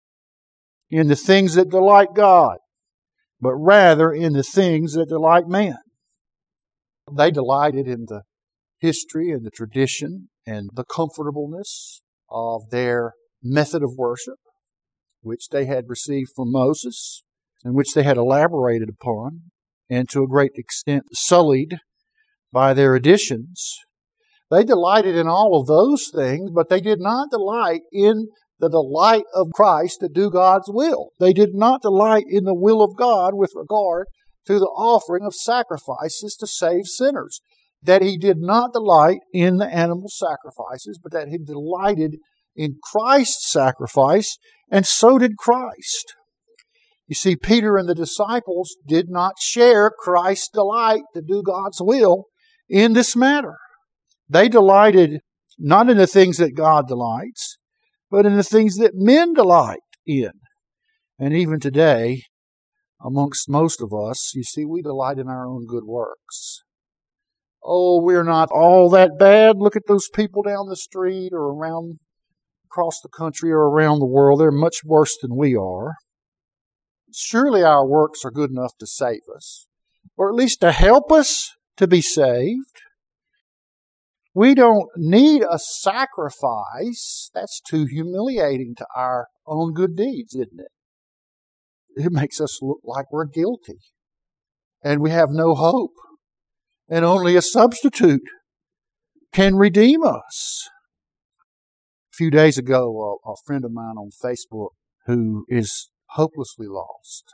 in 0.89 1.08
the 1.08 1.15
things 1.15 1.53
that 1.56 1.69
delight 1.69 2.10
God, 2.15 2.58
but 3.39 3.56
rather 3.56 4.12
in 4.12 4.34
the 4.34 4.43
things 4.43 4.93
that 4.93 5.08
delight 5.08 5.47
man. 5.47 5.77
They 7.15 7.32
delighted 7.32 7.88
in 7.88 8.06
the 8.08 8.23
history 8.80 9.32
and 9.32 9.45
the 9.45 9.51
tradition 9.51 10.30
and 10.45 10.69
the 10.73 10.84
comfortableness 10.84 12.01
of 12.30 12.69
their 12.71 13.13
method 13.41 13.84
of 13.84 13.95
worship, 13.95 14.39
which 15.21 15.47
they 15.49 15.65
had 15.65 15.86
received 15.88 16.32
from 16.36 16.51
Moses 16.51 17.23
and 17.63 17.73
which 17.73 17.93
they 17.93 18.03
had 18.03 18.17
elaborated 18.17 18.89
upon, 18.89 19.43
and 19.89 20.10
to 20.10 20.23
a 20.23 20.28
great 20.28 20.52
extent 20.56 21.04
sullied 21.13 21.80
by 22.52 22.73
their 22.73 22.95
additions. 22.95 23.78
They 24.50 24.63
delighted 24.63 25.15
in 25.15 25.28
all 25.28 25.60
of 25.60 25.67
those 25.67 26.10
things, 26.13 26.52
but 26.54 26.69
they 26.69 26.82
did 26.82 27.00
not 27.00 27.30
delight 27.32 27.82
in 27.91 28.28
the 28.60 28.69
delight 28.69 29.26
of 29.34 29.52
Christ 29.54 30.00
to 30.00 30.10
do 30.10 30.30
God's 30.32 30.69
will. 30.69 31.10
They 31.19 31.34
did 31.34 31.54
not 31.54 31.82
delight 31.82 32.26
in 32.28 32.45
the 32.45 32.56
will 32.56 32.82
of 32.82 32.95
God 32.95 33.34
with 33.34 33.52
regard 33.56 34.08
to 34.47 34.60
the 34.60 34.65
offering 34.65 35.26
of 35.26 35.34
sacrifices 35.36 36.36
to 36.39 36.47
save 36.47 36.86
sinners. 36.86 37.41
That 37.84 38.02
he 38.02 38.17
did 38.17 38.38
not 38.39 38.73
delight 38.73 39.19
in 39.34 39.58
the 39.58 39.67
animal 39.67 40.10
sacrifices, 40.10 41.00
but 41.02 41.12
that 41.12 41.28
he 41.28 41.38
delighted 41.38 42.15
in 42.56 42.80
Christ's 42.82 43.52
sacrifice, 43.52 44.38
and 44.71 44.86
so 44.86 45.19
did 45.19 45.38
Christ. 45.38 46.15
You 47.08 47.15
see, 47.15 47.38
Peter 47.38 47.78
and 47.78 47.88
the 47.88 47.96
disciples 47.96 48.76
did 48.86 49.10
not 49.10 49.36
share 49.39 49.89
Christ's 49.89 50.50
delight 50.54 51.04
to 51.13 51.22
do 51.22 51.41
God's 51.41 51.82
will 51.82 52.26
in 52.70 52.93
this 52.93 53.15
matter. 53.15 53.56
They 54.30 54.50
delighted 54.50 55.22
not 55.58 55.89
in 55.89 55.98
the 55.98 56.08
things 56.08 56.38
that 56.38 56.56
God 56.56 56.88
delights, 56.88 57.58
but 58.12 58.26
in 58.26 58.36
the 58.36 58.43
things 58.43 58.76
that 58.76 58.91
men 58.93 59.34
delight 59.34 59.80
in. 60.06 60.32
And 61.17 61.34
even 61.34 61.60
today, 61.60 62.24
amongst 63.04 63.50
most 63.50 63.82
of 63.82 63.93
us, 63.93 64.34
you 64.36 64.43
see, 64.43 64.65
we 64.65 64.82
delight 64.82 65.17
in 65.17 65.30
our 65.30 65.48
own 65.48 65.65
good 65.65 65.86
works. 65.86 66.62
Oh, 67.63 68.02
we're 68.02 68.24
not 68.24 68.50
all 68.52 68.89
that 68.91 69.12
bad. 69.17 69.58
Look 69.58 69.76
at 69.76 69.88
those 69.88 70.08
people 70.13 70.43
down 70.43 70.67
the 70.70 70.76
street 70.76 71.32
or 71.34 71.54
around 71.54 72.00
across 72.65 73.00
the 73.02 73.10
country 73.10 73.52
or 73.52 73.70
around 73.70 74.00
the 74.00 74.06
world. 74.06 74.39
They're 74.39 74.52
much 74.52 74.78
worse 74.86 75.17
than 75.22 75.36
we 75.36 75.56
are. 75.56 75.96
Surely 77.19 77.63
our 77.63 77.84
works 77.84 78.23
are 78.23 78.30
good 78.30 78.51
enough 78.51 78.77
to 78.77 78.86
save 78.86 79.21
us, 79.36 79.65
or 80.15 80.30
at 80.30 80.36
least 80.36 80.62
to 80.62 80.71
help 80.71 81.12
us 81.12 81.56
to 81.75 81.88
be 81.88 81.99
saved. 81.99 82.82
We 84.36 84.53
don't 84.53 84.88
need 84.95 85.41
a 85.41 85.58
sacrifice. 85.58 87.32
That's 87.34 87.60
too 87.60 87.86
humiliating 87.86 88.75
to 88.77 88.86
our 88.95 89.30
own 89.47 89.73
good 89.73 89.95
deeds, 89.95 90.36
isn't 90.36 90.60
it? 90.60 90.71
It 91.95 92.12
makes 92.12 92.39
us 92.39 92.62
look 92.62 92.82
like 92.84 93.12
we're 93.12 93.25
guilty 93.25 93.80
and 94.84 95.01
we 95.01 95.09
have 95.09 95.30
no 95.32 95.55
hope. 95.55 95.95
And 96.88 97.03
only 97.03 97.36
a 97.36 97.41
substitute 97.41 98.22
can 99.34 99.55
redeem 99.55 100.03
us 100.03 100.70
A 102.13 102.15
few 102.15 102.30
days 102.30 102.59
ago, 102.59 103.20
a, 103.26 103.32
a 103.32 103.36
friend 103.43 103.65
of 103.65 103.72
mine 103.72 103.95
on 103.97 104.11
Facebook 104.24 104.70
who 105.07 105.45
is 105.49 105.89
hopelessly 106.12 106.68
lost, 106.68 107.26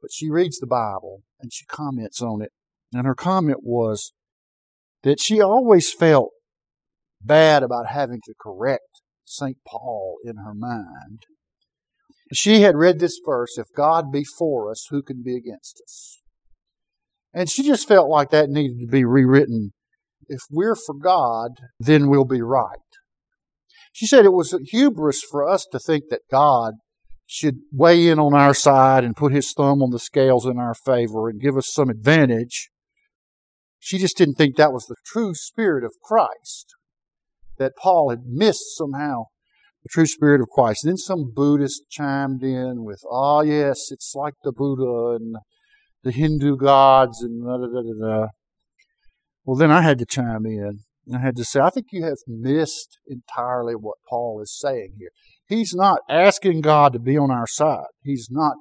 but 0.00 0.10
she 0.12 0.30
reads 0.30 0.58
the 0.58 0.66
Bible 0.66 1.22
and 1.40 1.52
she 1.52 1.64
comments 1.66 2.22
on 2.22 2.42
it. 2.42 2.52
And 2.92 3.06
her 3.06 3.14
comment 3.14 3.60
was 3.62 4.12
that 5.02 5.20
she 5.20 5.40
always 5.40 5.92
felt 5.92 6.30
bad 7.22 7.62
about 7.62 7.86
having 7.86 8.20
to 8.24 8.34
correct 8.40 9.02
St. 9.24 9.58
Paul 9.66 10.18
in 10.24 10.36
her 10.36 10.54
mind. 10.54 11.24
She 12.32 12.62
had 12.62 12.76
read 12.76 12.98
this 12.98 13.20
verse 13.24 13.58
If 13.58 13.66
God 13.76 14.12
be 14.12 14.24
for 14.24 14.70
us, 14.70 14.86
who 14.90 15.02
can 15.02 15.22
be 15.22 15.36
against 15.36 15.80
us? 15.84 16.20
And 17.32 17.50
she 17.50 17.62
just 17.62 17.86
felt 17.86 18.08
like 18.08 18.30
that 18.30 18.50
needed 18.50 18.80
to 18.80 18.90
be 18.90 19.04
rewritten. 19.04 19.72
If 20.28 20.40
we're 20.50 20.76
for 20.76 20.94
God, 20.94 21.52
then 21.78 22.08
we'll 22.08 22.24
be 22.24 22.42
right. 22.42 22.78
She 23.92 24.06
said 24.06 24.24
it 24.24 24.32
was 24.32 24.56
hubris 24.70 25.22
for 25.22 25.48
us 25.48 25.66
to 25.72 25.78
think 25.78 26.04
that 26.10 26.22
God 26.30 26.74
should 27.32 27.60
weigh 27.70 28.08
in 28.08 28.18
on 28.18 28.34
our 28.34 28.52
side 28.52 29.04
and 29.04 29.14
put 29.14 29.32
his 29.32 29.52
thumb 29.52 29.84
on 29.84 29.90
the 29.90 30.00
scales 30.00 30.46
in 30.46 30.58
our 30.58 30.74
favor 30.74 31.28
and 31.28 31.40
give 31.40 31.56
us 31.56 31.72
some 31.72 31.88
advantage. 31.88 32.70
She 33.78 33.98
just 33.98 34.16
didn't 34.16 34.34
think 34.34 34.56
that 34.56 34.72
was 34.72 34.86
the 34.86 34.96
true 35.06 35.32
spirit 35.34 35.84
of 35.84 35.92
Christ, 36.02 36.74
that 37.56 37.76
Paul 37.80 38.10
had 38.10 38.26
missed 38.26 38.76
somehow 38.76 39.26
the 39.84 39.90
true 39.92 40.06
spirit 40.06 40.40
of 40.40 40.48
Christ. 40.48 40.80
Then 40.82 40.96
some 40.96 41.30
Buddhist 41.32 41.84
chimed 41.88 42.42
in 42.42 42.82
with, 42.82 43.00
oh 43.08 43.42
yes, 43.42 43.92
it's 43.92 44.12
like 44.16 44.34
the 44.42 44.50
Buddha 44.50 45.16
and 45.16 45.36
the 46.02 46.10
Hindu 46.10 46.56
gods 46.56 47.22
and 47.22 47.44
da 47.44 47.58
da 47.58 47.66
da 47.68 47.80
da. 47.80 48.22
da. 48.22 48.26
Well, 49.44 49.56
then 49.56 49.70
I 49.70 49.82
had 49.82 50.00
to 50.00 50.04
chime 50.04 50.46
in. 50.46 50.80
I 51.14 51.18
had 51.18 51.36
to 51.36 51.44
say, 51.44 51.60
I 51.60 51.70
think 51.70 51.86
you 51.92 52.02
have 52.02 52.18
missed 52.26 52.98
entirely 53.06 53.74
what 53.74 53.98
Paul 54.08 54.40
is 54.42 54.58
saying 54.58 54.94
here. 54.98 55.10
He's 55.50 55.74
not 55.74 55.98
asking 56.08 56.60
God 56.60 56.92
to 56.92 57.00
be 57.00 57.18
on 57.18 57.32
our 57.32 57.48
side. 57.48 57.88
He's 58.04 58.28
not 58.30 58.54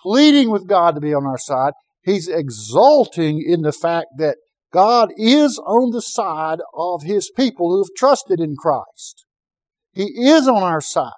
pleading 0.00 0.50
with 0.50 0.68
God 0.68 0.94
to 0.94 1.00
be 1.00 1.12
on 1.12 1.26
our 1.26 1.36
side. 1.36 1.72
He's 2.00 2.28
exulting 2.28 3.44
in 3.44 3.62
the 3.62 3.72
fact 3.72 4.06
that 4.18 4.36
God 4.72 5.10
is 5.16 5.60
on 5.66 5.90
the 5.90 6.00
side 6.00 6.60
of 6.72 7.02
His 7.02 7.28
people 7.34 7.70
who 7.72 7.80
have 7.80 7.96
trusted 7.96 8.38
in 8.38 8.54
Christ. 8.56 9.26
He 9.92 10.04
is 10.04 10.46
on 10.46 10.62
our 10.62 10.80
side. 10.80 11.10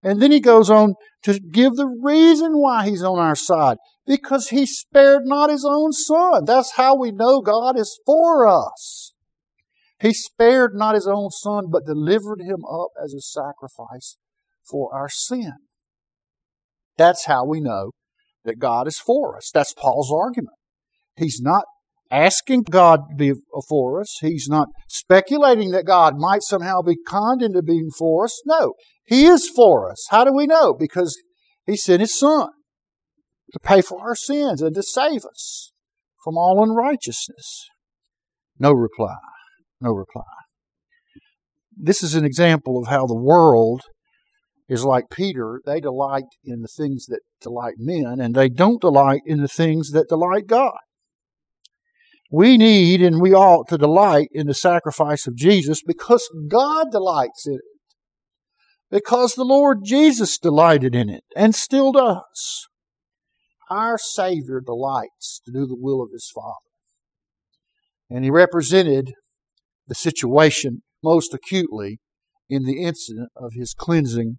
And 0.00 0.22
then 0.22 0.30
he 0.30 0.38
goes 0.38 0.70
on 0.70 0.94
to 1.24 1.40
give 1.40 1.74
the 1.74 1.88
reason 2.00 2.52
why 2.52 2.88
he's 2.88 3.02
on 3.02 3.18
our 3.18 3.34
side. 3.34 3.78
Because 4.06 4.50
he 4.50 4.64
spared 4.64 5.22
not 5.24 5.50
his 5.50 5.66
own 5.68 5.90
son. 5.90 6.44
That's 6.44 6.76
how 6.76 6.96
we 6.96 7.10
know 7.10 7.40
God 7.40 7.76
is 7.76 7.98
for 8.06 8.46
us. 8.46 9.12
He 10.00 10.14
spared 10.14 10.74
not 10.74 10.94
his 10.94 11.06
own 11.06 11.30
son, 11.30 11.66
but 11.70 11.84
delivered 11.84 12.40
him 12.40 12.64
up 12.64 12.88
as 13.02 13.12
a 13.12 13.20
sacrifice 13.20 14.16
for 14.68 14.94
our 14.94 15.08
sin. 15.10 15.52
That's 16.96 17.26
how 17.26 17.44
we 17.44 17.60
know 17.60 17.92
that 18.44 18.58
God 18.58 18.86
is 18.86 18.98
for 18.98 19.36
us. 19.36 19.50
That's 19.52 19.74
Paul's 19.74 20.12
argument. 20.12 20.56
He's 21.16 21.40
not 21.42 21.64
asking 22.10 22.62
God 22.70 23.00
to 23.10 23.14
be 23.14 23.32
for 23.68 24.00
us. 24.00 24.16
He's 24.20 24.48
not 24.48 24.68
speculating 24.88 25.70
that 25.72 25.86
God 25.86 26.14
might 26.16 26.42
somehow 26.42 26.80
be 26.80 26.96
conned 27.06 27.42
into 27.42 27.62
being 27.62 27.90
for 27.96 28.24
us. 28.24 28.40
No, 28.46 28.74
He 29.04 29.26
is 29.26 29.48
for 29.48 29.90
us. 29.90 30.06
How 30.10 30.24
do 30.24 30.32
we 30.32 30.46
know? 30.46 30.72
Because 30.72 31.16
He 31.66 31.76
sent 31.76 32.00
His 32.00 32.18
Son 32.18 32.48
to 33.52 33.60
pay 33.60 33.82
for 33.82 34.00
our 34.00 34.14
sins 34.14 34.62
and 34.62 34.74
to 34.74 34.82
save 34.82 35.24
us 35.26 35.72
from 36.24 36.38
all 36.38 36.62
unrighteousness. 36.62 37.66
No 38.58 38.72
reply. 38.72 39.16
No 39.80 39.92
reply. 39.92 40.22
This 41.76 42.02
is 42.02 42.14
an 42.14 42.24
example 42.24 42.78
of 42.78 42.88
how 42.88 43.06
the 43.06 43.14
world 43.14 43.82
is 44.68 44.84
like 44.84 45.10
Peter. 45.10 45.60
They 45.64 45.80
delight 45.80 46.24
in 46.44 46.60
the 46.60 46.68
things 46.68 47.06
that 47.06 47.20
delight 47.40 47.74
men, 47.78 48.20
and 48.20 48.34
they 48.34 48.48
don't 48.48 48.80
delight 48.80 49.22
in 49.24 49.40
the 49.40 49.48
things 49.48 49.90
that 49.90 50.08
delight 50.08 50.46
God. 50.46 50.78
We 52.30 52.56
need 52.56 53.02
and 53.02 53.20
we 53.20 53.34
ought 53.34 53.68
to 53.68 53.78
delight 53.78 54.28
in 54.32 54.46
the 54.46 54.54
sacrifice 54.54 55.26
of 55.26 55.34
Jesus 55.34 55.82
because 55.84 56.28
God 56.48 56.92
delights 56.92 57.46
in 57.46 57.54
it. 57.54 57.60
Because 58.90 59.34
the 59.34 59.44
Lord 59.44 59.78
Jesus 59.84 60.38
delighted 60.38 60.94
in 60.94 61.08
it 61.08 61.24
and 61.34 61.54
still 61.54 61.92
does. 61.92 62.68
Our 63.68 63.98
Savior 63.98 64.60
delights 64.60 65.40
to 65.44 65.52
do 65.52 65.66
the 65.66 65.76
will 65.78 66.02
of 66.02 66.10
His 66.12 66.30
Father. 66.32 66.54
And 68.08 68.24
He 68.24 68.30
represented 68.30 69.12
the 69.90 69.94
situation 69.96 70.82
most 71.02 71.34
acutely 71.34 71.98
in 72.48 72.64
the 72.64 72.82
incident 72.82 73.28
of 73.36 73.52
His 73.52 73.74
cleansing 73.74 74.38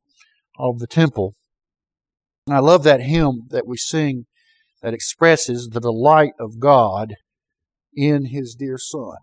of 0.58 0.80
the 0.80 0.88
temple. 0.88 1.36
And 2.48 2.56
I 2.56 2.60
love 2.60 2.84
that 2.84 3.02
hymn 3.02 3.42
that 3.50 3.68
we 3.68 3.76
sing 3.78 4.26
that 4.82 4.94
expresses 4.94 5.68
the 5.68 5.82
delight 5.82 6.32
of 6.40 6.60
God 6.60 7.16
in 7.94 8.28
his 8.28 8.56
dear 8.58 8.78
Son. 8.78 9.18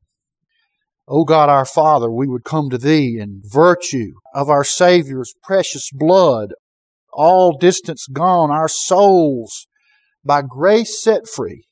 O 1.08 1.24
God 1.24 1.48
our 1.48 1.64
Father, 1.64 2.10
we 2.10 2.28
would 2.28 2.44
come 2.44 2.68
to 2.70 2.78
Thee 2.78 3.18
in 3.18 3.40
virtue 3.42 4.12
of 4.34 4.50
our 4.50 4.64
Savior's 4.64 5.32
precious 5.42 5.88
blood, 5.92 6.50
all 7.12 7.56
distance 7.56 8.06
gone, 8.06 8.50
our 8.50 8.68
souls 8.68 9.66
by 10.22 10.42
grace 10.42 11.02
set 11.02 11.26
free. 11.26 11.64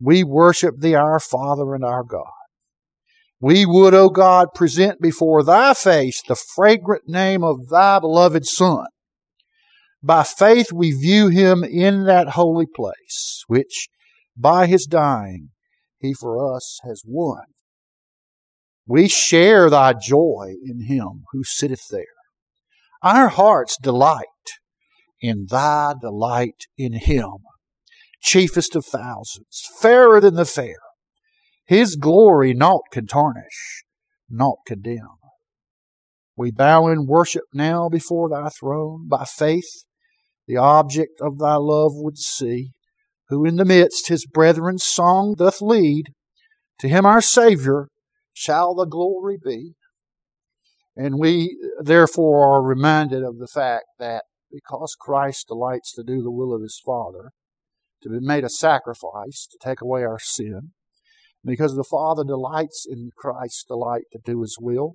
We 0.00 0.24
worship 0.24 0.74
Thee, 0.78 0.96
our 0.96 1.20
Father 1.20 1.74
and 1.74 1.84
our 1.84 2.02
God. 2.02 2.35
We 3.40 3.66
would, 3.66 3.94
O 3.94 4.08
God, 4.08 4.48
present 4.54 5.00
before 5.00 5.42
Thy 5.42 5.74
face 5.74 6.22
the 6.26 6.36
fragrant 6.54 7.04
name 7.06 7.44
of 7.44 7.68
Thy 7.68 7.98
beloved 7.98 8.46
Son. 8.46 8.86
By 10.02 10.22
faith 10.22 10.72
we 10.72 10.92
view 10.92 11.28
Him 11.28 11.64
in 11.64 12.04
that 12.04 12.30
holy 12.30 12.66
place, 12.66 13.44
which 13.46 13.88
by 14.36 14.66
His 14.66 14.86
dying 14.86 15.50
he 15.98 16.14
for 16.14 16.54
us 16.54 16.78
has 16.84 17.02
won. 17.04 17.44
We 18.86 19.08
share 19.08 19.68
thy 19.68 19.94
joy 19.94 20.54
in 20.64 20.86
him 20.86 21.24
who 21.32 21.42
sitteth 21.44 21.88
there. 21.90 22.04
Our 23.02 23.28
hearts 23.28 23.76
delight 23.80 24.24
in 25.20 25.46
thy 25.50 25.94
delight 26.00 26.66
in 26.76 26.92
him, 26.92 27.38
chiefest 28.20 28.76
of 28.76 28.84
thousands, 28.84 29.62
fairer 29.80 30.20
than 30.20 30.34
the 30.34 30.44
fair. 30.44 30.76
His 31.66 31.96
glory 31.96 32.54
naught 32.54 32.84
can 32.92 33.06
tarnish, 33.06 33.84
naught 34.30 34.58
condemn. 34.66 35.18
We 36.36 36.50
bow 36.50 36.86
in 36.88 37.06
worship 37.06 37.44
now 37.52 37.88
before 37.88 38.28
thy 38.28 38.50
throne, 38.50 39.08
by 39.08 39.24
faith 39.24 39.84
the 40.46 40.56
object 40.56 41.20
of 41.20 41.38
thy 41.38 41.56
love 41.56 41.92
would 41.94 42.18
see 42.18 42.72
who 43.28 43.44
in 43.44 43.56
the 43.56 43.64
midst 43.64 44.08
his 44.08 44.26
brethren's 44.26 44.84
song 44.84 45.34
doth 45.36 45.60
lead, 45.60 46.12
to 46.78 46.88
him 46.88 47.04
our 47.04 47.20
Savior 47.20 47.88
shall 48.32 48.74
the 48.74 48.84
glory 48.84 49.38
be. 49.42 49.74
And 50.94 51.18
we 51.18 51.58
therefore 51.80 52.46
are 52.46 52.62
reminded 52.62 53.22
of 53.22 53.38
the 53.38 53.48
fact 53.48 53.86
that 53.98 54.24
because 54.52 54.96
Christ 54.98 55.48
delights 55.48 55.92
to 55.94 56.04
do 56.04 56.22
the 56.22 56.30
will 56.30 56.54
of 56.54 56.62
his 56.62 56.80
Father, 56.84 57.32
to 58.02 58.08
be 58.08 58.20
made 58.20 58.44
a 58.44 58.48
sacrifice 58.48 59.48
to 59.50 59.58
take 59.60 59.80
away 59.80 60.04
our 60.04 60.20
sin, 60.20 60.72
because 61.46 61.76
the 61.76 61.84
Father 61.84 62.24
delights 62.24 62.86
in 62.88 63.10
Christ's 63.16 63.64
delight 63.64 64.04
to 64.12 64.18
do 64.24 64.42
his 64.42 64.58
will, 64.60 64.94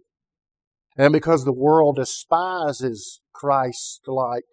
and 0.97 1.13
because 1.13 1.45
the 1.45 1.53
world 1.53 1.95
despises 1.95 3.21
Christ's 3.33 4.01
delight 4.03 4.43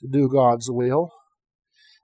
to 0.00 0.08
do 0.08 0.28
God's 0.28 0.70
will, 0.70 1.10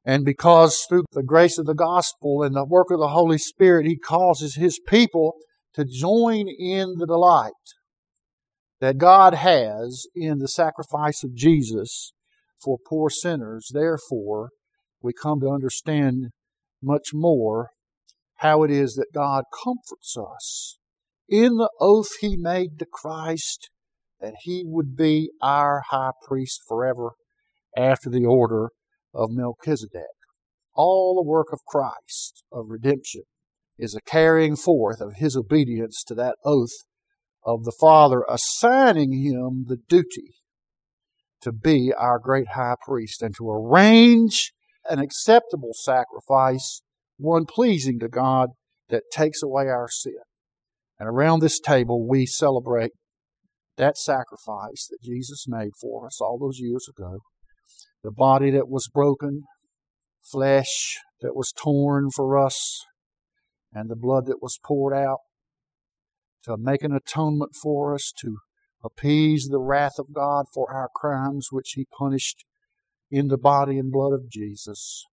and 0.05 0.25
because 0.25 0.85
through 0.89 1.05
the 1.13 1.23
grace 1.23 1.59
of 1.59 1.67
the 1.67 1.75
gospel 1.75 2.43
and 2.43 2.57
the 2.57 2.65
work 2.65 2.89
of 2.91 2.99
the 2.99 3.09
Holy 3.09 3.39
Spirit, 3.39 3.87
He 3.87 3.97
causes 3.97 4.57
His 4.57 4.81
people 4.89 5.35
to 5.75 5.85
join 5.85 6.47
in 6.49 6.95
the 6.99 7.07
delight 7.07 7.53
that 8.81 8.99
God 8.99 9.35
has 9.35 10.07
in 10.17 10.39
the 10.39 10.49
sacrifice 10.49 11.23
of 11.23 11.37
Jesus 11.37 12.13
for 12.61 12.79
poor 12.85 13.09
sinners. 13.09 13.71
Therefore, 13.73 14.51
we 15.01 15.13
come 15.13 15.41
to 15.41 15.51
understand 15.51 16.31
much 16.83 17.11
more 17.15 17.71
how 18.43 18.63
it 18.63 18.71
is 18.71 18.95
that 18.95 19.15
God 19.15 19.45
comforts 19.65 20.17
us 20.17 20.79
in 21.29 21.57
the 21.57 21.71
oath 21.81 22.11
He 22.21 22.37
made 22.37 22.79
to 22.79 22.87
Christ 22.87 23.71
that 24.21 24.35
He 24.43 24.63
would 24.65 24.97
be 24.97 25.31
our 25.41 25.83
high 25.91 26.13
priest 26.27 26.61
forever 26.69 27.13
after 27.77 28.11
the 28.11 28.25
order 28.25 28.71
of 29.15 29.31
Melchizedek. 29.31 30.03
All 30.75 31.15
the 31.15 31.29
work 31.29 31.49
of 31.53 31.61
Christ 31.67 32.45
of 32.53 32.67
redemption 32.69 33.23
is 33.79 33.95
a 33.95 34.01
carrying 34.01 34.57
forth 34.57 35.01
of 35.01 35.15
his 35.17 35.37
obedience 35.37 36.03
to 36.05 36.15
that 36.15 36.37
oath 36.45 36.71
of 37.45 37.65
the 37.65 37.75
Father, 37.81 38.25
assigning 38.29 39.13
him 39.13 39.65
the 39.67 39.79
duty 39.89 40.37
to 41.41 41.53
be 41.53 41.93
our 41.99 42.19
great 42.19 42.49
high 42.55 42.77
priest 42.87 43.23
and 43.23 43.35
to 43.37 43.51
arrange 43.51 44.53
an 44.89 44.99
acceptable 45.01 45.73
sacrifice, 45.75 46.83
one 47.19 47.45
pleasing 47.47 47.99
to 48.01 48.09
God 48.09 48.51
that 48.89 49.05
takes 49.13 49.43
away 49.43 49.65
our 49.65 49.89
sin. 49.89 50.15
And 50.99 51.09
around 51.09 51.41
this 51.41 51.59
table, 51.59 52.07
we 52.07 52.27
celebrate 52.27 52.93
that 53.77 53.97
sacrifice 53.97 54.87
that 54.91 55.03
Jesus 55.03 55.47
made 55.49 55.73
for 55.81 56.07
us 56.07 56.21
all 56.21 56.39
those 56.39 56.59
years 56.59 56.87
ago 56.89 57.19
the 58.03 58.11
body 58.11 58.51
that 58.51 58.69
was 58.69 58.89
broken, 58.93 59.45
flesh 60.31 60.99
that 61.21 61.37
was 61.37 61.53
torn 61.53 62.09
for 62.15 62.37
us, 62.37 62.85
and 63.73 63.89
the 63.89 63.97
blood 63.97 64.27
that 64.27 64.43
was 64.43 64.59
poured 64.65 64.95
out 64.95 65.19
to 66.45 66.57
make 66.59 66.83
an 66.83 66.93
atonement 66.93 67.53
for 67.63 67.95
us, 67.95 68.13
to 68.21 68.39
appease 68.85 69.47
the 69.47 69.61
wrath 69.61 69.99
of 69.99 70.13
God 70.13 70.47
for 70.53 70.73
our 70.73 70.89
crimes 70.95 71.49
which 71.53 71.75
He 71.77 71.87
punished 71.97 72.45
in 73.11 73.29
the 73.29 73.39
body 73.39 73.79
and 73.79 73.93
blood 73.93 74.13
of 74.13 74.29
Jesus. 74.29 75.05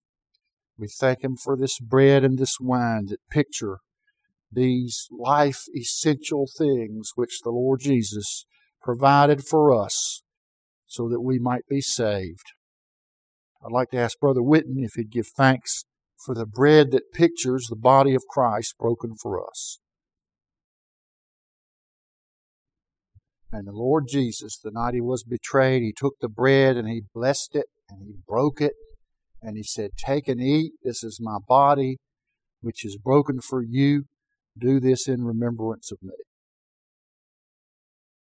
We 0.80 0.88
thank 0.88 1.23
Him 1.23 1.36
for 1.36 1.57
this 1.57 1.77
bread 1.80 2.23
and 2.23 2.38
this 2.38 2.57
wine 2.59 3.07
that 3.07 3.19
picture 3.30 3.80
these 4.51 5.07
life 5.11 5.65
essential 5.75 6.47
things 6.57 7.11
which 7.15 7.41
the 7.43 7.51
Lord 7.51 7.82
Jesus 7.82 8.45
provided 8.82 9.43
for 9.43 9.73
us 9.73 10.23
so 10.88 11.07
that 11.09 11.21
we 11.21 11.38
might 11.38 11.67
be 11.69 11.82
saved. 11.82 12.53
I'd 13.63 13.73
like 13.73 13.91
to 13.91 13.97
ask 13.97 14.17
Brother 14.19 14.41
Witten 14.41 14.77
if 14.77 14.93
he'd 14.95 15.11
give 15.11 15.27
thanks 15.27 15.84
for 16.25 16.34
the 16.34 16.45
bread 16.45 16.91
that 16.91 17.13
pictures 17.13 17.67
the 17.69 17.75
body 17.75 18.15
of 18.15 18.23
Christ 18.30 18.75
broken 18.80 19.15
for 19.21 19.45
us. 19.45 19.80
And 23.51 23.67
the 23.67 23.73
Lord 23.73 24.05
Jesus, 24.07 24.57
the 24.57 24.71
night 24.71 24.93
he 24.93 25.01
was 25.01 25.23
betrayed, 25.23 25.82
he 25.82 25.93
took 25.95 26.15
the 26.21 26.30
bread 26.30 26.77
and 26.77 26.88
he 26.88 27.01
blessed 27.13 27.55
it 27.55 27.65
and 27.89 28.01
he 28.03 28.13
broke 28.27 28.61
it 28.61 28.73
and 29.41 29.57
he 29.57 29.63
said, 29.63 29.91
Take 29.97 30.27
and 30.27 30.41
eat. 30.41 30.73
This 30.83 31.03
is 31.03 31.19
my 31.21 31.37
body, 31.47 31.97
which 32.61 32.85
is 32.85 32.97
broken 32.97 33.39
for 33.41 33.63
you. 33.63 34.03
Do 34.57 34.79
this 34.79 35.07
in 35.07 35.23
remembrance 35.23 35.91
of 35.91 35.99
me. 36.01 36.15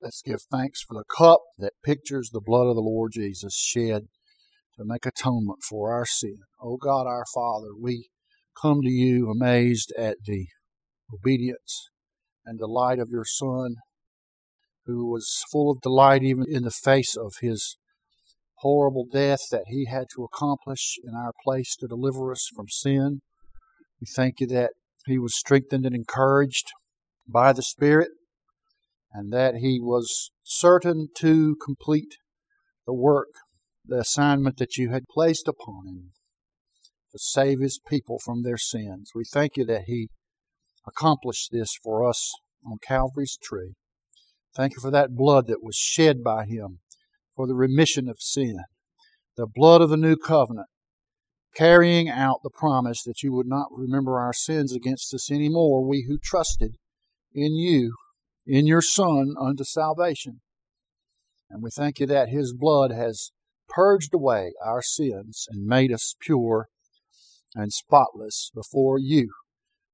Let's 0.02 0.22
give 0.22 0.42
thanks 0.52 0.82
for 0.82 0.96
the 0.96 1.06
cup 1.16 1.42
that 1.60 1.74
pictures 1.84 2.30
the 2.32 2.42
blood 2.44 2.68
of 2.68 2.76
the 2.76 2.82
Lord 2.82 3.12
Jesus 3.14 3.56
shed 3.56 4.08
to 4.78 4.84
make 4.84 5.06
atonement 5.06 5.60
for 5.70 5.94
our 5.94 6.06
sin. 6.06 6.40
O 6.62 6.74
oh 6.74 6.78
God, 6.78 7.06
our 7.08 7.26
Father, 7.34 7.70
we 7.80 8.10
come 8.60 8.82
to 8.82 8.90
you 8.90 9.30
amazed 9.30 9.94
at 9.98 10.18
the 10.26 10.48
obedience 11.14 11.90
and 12.46 12.60
delight 12.60 13.00
of 13.00 13.10
your 13.12 13.26
Son, 13.26 13.76
who 14.86 15.10
was 15.10 15.44
full 15.52 15.72
of 15.72 15.82
delight 15.82 16.24
even 16.24 16.46
in 16.50 16.64
the 16.64 16.72
face 16.72 17.16
of 17.16 17.36
his 17.42 17.78
horrible 18.64 19.06
death 19.12 19.42
that 19.52 19.66
he 19.68 19.86
had 19.86 20.06
to 20.16 20.24
accomplish 20.24 20.96
in 21.04 21.14
our 21.14 21.34
place 21.44 21.76
to 21.76 21.88
deliver 21.88 22.32
us 22.32 22.50
from 22.56 22.68
sin. 22.70 23.22
We 24.00 24.08
thank 24.16 24.40
you 24.40 24.48
that 24.48 24.72
he 25.06 25.20
was 25.20 25.38
strengthened 25.38 25.86
and 25.86 25.94
encouraged 25.94 26.72
by 27.28 27.52
the 27.52 27.62
Spirit 27.62 28.10
and 29.14 29.32
that 29.34 29.56
he 29.56 29.80
was 29.82 30.32
certain 30.44 31.10
to 31.18 31.58
complete 31.64 32.16
the 32.88 32.94
work, 32.94 33.34
the 33.86 34.00
assignment 34.00 34.58
that 34.58 34.78
you 34.78 34.92
had 34.92 35.04
placed 35.14 35.48
upon 35.48 35.88
him 35.88 36.12
to 37.12 37.20
save 37.20 37.60
his 37.60 37.80
people 37.86 38.18
from 38.24 38.44
their 38.44 38.58
sins. 38.58 39.12
We 39.14 39.26
thank 39.32 39.58
you 39.58 39.66
that 39.66 39.84
he 39.88 40.08
accomplished 40.88 41.50
this 41.52 41.76
for 41.84 42.08
us 42.08 42.32
on 42.66 42.78
Calvary's 42.82 43.38
tree. 43.44 43.74
Thank 44.56 44.74
you 44.76 44.82
for 44.82 44.92
that 44.92 45.16
blood 45.16 45.48
that 45.48 45.64
was 45.64 45.76
shed 45.76 46.24
by 46.24 46.46
him 46.46 46.80
for 47.36 47.48
the 47.48 47.56
remission 47.56 48.08
of 48.08 48.18
sin, 48.20 48.58
the 49.38 49.48
blood 49.48 49.82
of 49.82 49.90
the 49.90 49.98
new 49.98 50.16
covenant, 50.16 50.68
carrying 51.56 52.10
out 52.10 52.40
the 52.44 52.50
promise 52.50 53.04
that 53.04 53.24
you 53.24 53.32
would 53.34 53.48
not 53.48 53.68
remember 53.72 54.20
our 54.20 54.34
sins 54.34 54.74
against 54.76 55.14
us 55.14 55.32
any 55.32 55.50
more, 55.50 55.88
we 55.88 56.06
who 56.08 56.18
trusted 56.18 56.76
in 57.34 57.56
you, 57.56 57.96
in 58.46 58.68
your 58.68 58.82
Son, 58.82 59.36
unto 59.40 59.64
salvation. 59.64 60.42
And 61.50 61.62
we 61.62 61.70
thank 61.70 62.00
you 62.00 62.08
that 62.08 62.30
his 62.30 62.54
blood 62.54 62.92
has 62.92 63.32
purged 63.70 64.14
away 64.14 64.54
our 64.64 64.82
sins 64.82 65.46
and 65.50 65.66
made 65.66 65.92
us 65.92 66.16
pure 66.20 66.68
and 67.56 67.72
spotless 67.72 68.52
before 68.54 68.98
you, 69.00 69.32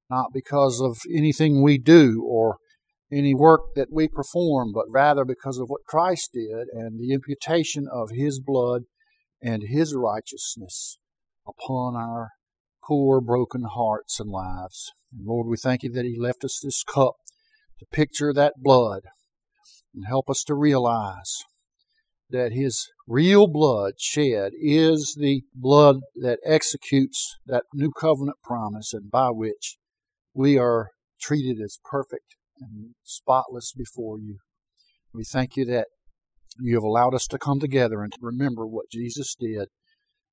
not 0.08 0.32
because 0.32 0.80
of 0.80 0.98
anything 1.14 1.62
we 1.62 1.78
do 1.78 2.22
or 2.26 2.56
any 3.12 3.34
work 3.34 3.74
that 3.74 3.92
we 3.92 4.08
perform, 4.08 4.72
but 4.72 4.86
rather 4.88 5.24
because 5.24 5.58
of 5.58 5.68
what 5.68 5.84
Christ 5.86 6.30
did 6.32 6.68
and 6.72 6.98
the 6.98 7.12
imputation 7.12 7.86
of 7.90 8.10
His 8.10 8.40
blood 8.40 8.82
and 9.42 9.64
His 9.68 9.94
righteousness 9.94 10.98
upon 11.46 11.96
our 11.96 12.30
poor, 12.84 13.20
broken 13.20 13.64
hearts 13.64 14.20
and 14.20 14.30
lives. 14.30 14.92
And 15.12 15.26
Lord, 15.26 15.46
we 15.48 15.56
thank 15.56 15.82
you 15.82 15.90
that 15.92 16.04
He 16.04 16.16
left 16.18 16.44
us 16.44 16.60
this 16.62 16.82
cup 16.84 17.16
to 17.78 17.86
picture 17.92 18.32
that 18.32 18.54
blood 18.58 19.02
and 19.94 20.04
help 20.06 20.30
us 20.30 20.44
to 20.44 20.54
realize 20.54 21.38
that 22.30 22.52
His 22.52 22.88
real 23.08 23.48
blood 23.48 23.94
shed 23.98 24.52
is 24.60 25.16
the 25.18 25.42
blood 25.52 25.96
that 26.14 26.38
executes 26.44 27.36
that 27.46 27.64
new 27.74 27.90
covenant 27.90 28.36
promise 28.44 28.92
and 28.92 29.10
by 29.10 29.30
which 29.30 29.78
we 30.32 30.56
are 30.56 30.90
treated 31.20 31.60
as 31.60 31.78
perfect 31.84 32.36
and 32.60 32.94
spotless 33.02 33.72
before 33.76 34.18
you. 34.18 34.38
We 35.12 35.24
thank 35.24 35.56
you 35.56 35.64
that 35.66 35.86
you 36.58 36.74
have 36.74 36.84
allowed 36.84 37.14
us 37.14 37.26
to 37.28 37.38
come 37.38 37.60
together 37.60 38.02
and 38.02 38.12
to 38.12 38.18
remember 38.22 38.66
what 38.66 38.90
Jesus 38.90 39.34
did 39.38 39.68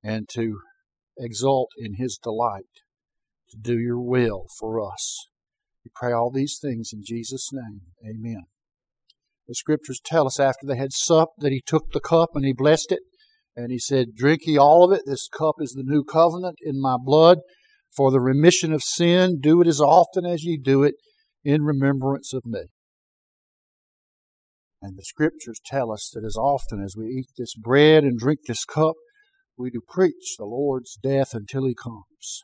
and 0.04 0.28
to 0.34 0.60
exult 1.18 1.70
in 1.78 1.96
his 1.96 2.20
delight 2.22 2.66
to 3.50 3.58
do 3.58 3.80
your 3.80 4.00
will 4.00 4.46
for 4.60 4.80
us. 4.86 5.28
We 5.84 5.92
pray 5.96 6.12
all 6.12 6.32
these 6.32 6.60
things 6.62 6.92
in 6.94 7.02
Jesus' 7.04 7.50
name. 7.52 7.82
Amen. 8.06 8.44
The 9.48 9.56
scriptures 9.56 10.02
tell 10.04 10.28
us 10.28 10.40
after 10.40 10.68
they 10.68 10.78
had 10.78 10.92
supped 10.92 11.40
that 11.40 11.54
he 11.54 11.64
took 11.66 11.92
the 11.92 12.02
cup 12.02 12.32
and 12.36 12.44
he 12.44 12.54
blessed 12.54 12.92
it 12.92 13.00
and 13.56 13.72
he 13.72 13.80
said, 13.80 14.16
Drink 14.16 14.42
ye 14.46 14.58
all 14.58 14.84
of 14.84 14.98
it. 14.98 15.04
This 15.06 15.30
cup 15.30 15.56
is 15.60 15.72
the 15.72 15.84
new 15.86 16.04
covenant 16.04 16.58
in 16.62 16.82
my 16.82 16.98
blood 17.02 17.40
for 17.96 18.12
the 18.12 18.20
remission 18.20 18.74
of 18.74 18.84
sin. 18.84 19.40
Do 19.42 19.62
it 19.62 19.68
as 19.68 19.80
often 19.80 20.26
as 20.26 20.44
ye 20.44 20.58
do 20.58 20.84
it 20.84 20.96
in 21.48 21.64
remembrance 21.64 22.34
of 22.34 22.46
me. 22.46 22.64
And 24.82 24.98
the 24.98 25.04
scriptures 25.04 25.62
tell 25.66 25.94
us 25.94 26.12
that 26.14 26.26
as 26.26 26.36
often 26.36 26.84
as 26.84 26.96
we 26.98 27.06
eat 27.06 27.30
this 27.38 27.56
bread 27.56 28.04
and 28.04 28.20
drink 28.20 28.42
this 28.46 28.66
cup, 28.66 28.96
we 29.58 29.72
do 29.72 29.80
preach 29.88 30.36
the 30.38 30.46
Lord's 30.46 31.00
death 31.02 31.34
until 31.34 31.66
he 31.66 31.74
comes. 31.74 32.44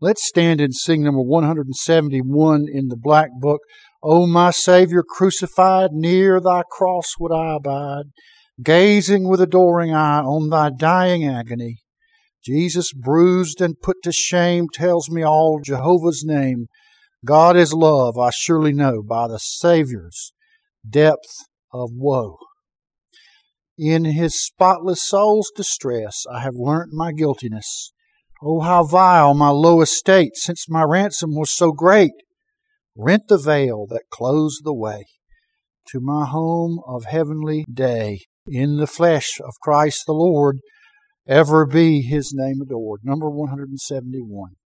Let's 0.00 0.24
stand 0.24 0.60
and 0.60 0.72
sing 0.72 1.02
number 1.02 1.22
171 1.22 2.66
in 2.72 2.86
the 2.88 2.96
Black 2.96 3.30
Book. 3.40 3.60
O 4.00 4.26
my 4.28 4.52
Savior 4.52 5.02
crucified, 5.02 5.90
near 5.92 6.40
thy 6.40 6.62
cross 6.70 7.14
would 7.18 7.32
I 7.32 7.56
abide, 7.56 8.04
gazing 8.62 9.28
with 9.28 9.40
adoring 9.40 9.92
eye 9.92 10.20
on 10.20 10.50
thy 10.50 10.70
dying 10.70 11.26
agony. 11.26 11.78
Jesus 12.44 12.92
bruised 12.92 13.60
and 13.60 13.80
put 13.80 13.96
to 14.04 14.12
shame 14.12 14.66
tells 14.72 15.10
me 15.10 15.24
all 15.24 15.60
Jehovah's 15.64 16.22
name. 16.24 16.66
God 17.24 17.56
is 17.56 17.72
love, 17.72 18.18
I 18.18 18.30
surely 18.30 18.72
know, 18.72 19.02
by 19.02 19.28
the 19.28 19.38
Savior's 19.38 20.32
depth 20.88 21.46
of 21.72 21.90
woe. 21.92 22.36
In 23.78 24.04
his 24.04 24.38
spotless 24.38 25.02
soul's 25.02 25.50
distress, 25.56 26.24
I 26.30 26.40
have 26.40 26.54
learnt 26.54 26.92
my 26.92 27.12
guiltiness. 27.12 27.92
Oh, 28.42 28.60
how 28.60 28.84
vile 28.84 29.32
my 29.32 29.48
low 29.48 29.80
estate, 29.80 30.36
since 30.36 30.68
my 30.68 30.82
ransom 30.82 31.34
was 31.34 31.50
so 31.50 31.72
great! 31.72 32.12
Rent 32.96 33.28
the 33.28 33.38
veil 33.38 33.86
that 33.88 34.10
closed 34.10 34.64
the 34.64 34.74
way 34.74 35.06
to 35.88 36.00
my 36.00 36.26
home 36.26 36.80
of 36.86 37.04
heavenly 37.04 37.64
day. 37.72 38.20
In 38.46 38.76
the 38.76 38.86
flesh 38.86 39.40
of 39.40 39.54
Christ 39.62 40.04
the 40.06 40.12
Lord, 40.12 40.58
ever 41.26 41.64
be 41.64 42.02
his 42.02 42.32
name 42.34 42.60
adored. 42.60 43.00
Number 43.02 43.30
171. 43.30 44.56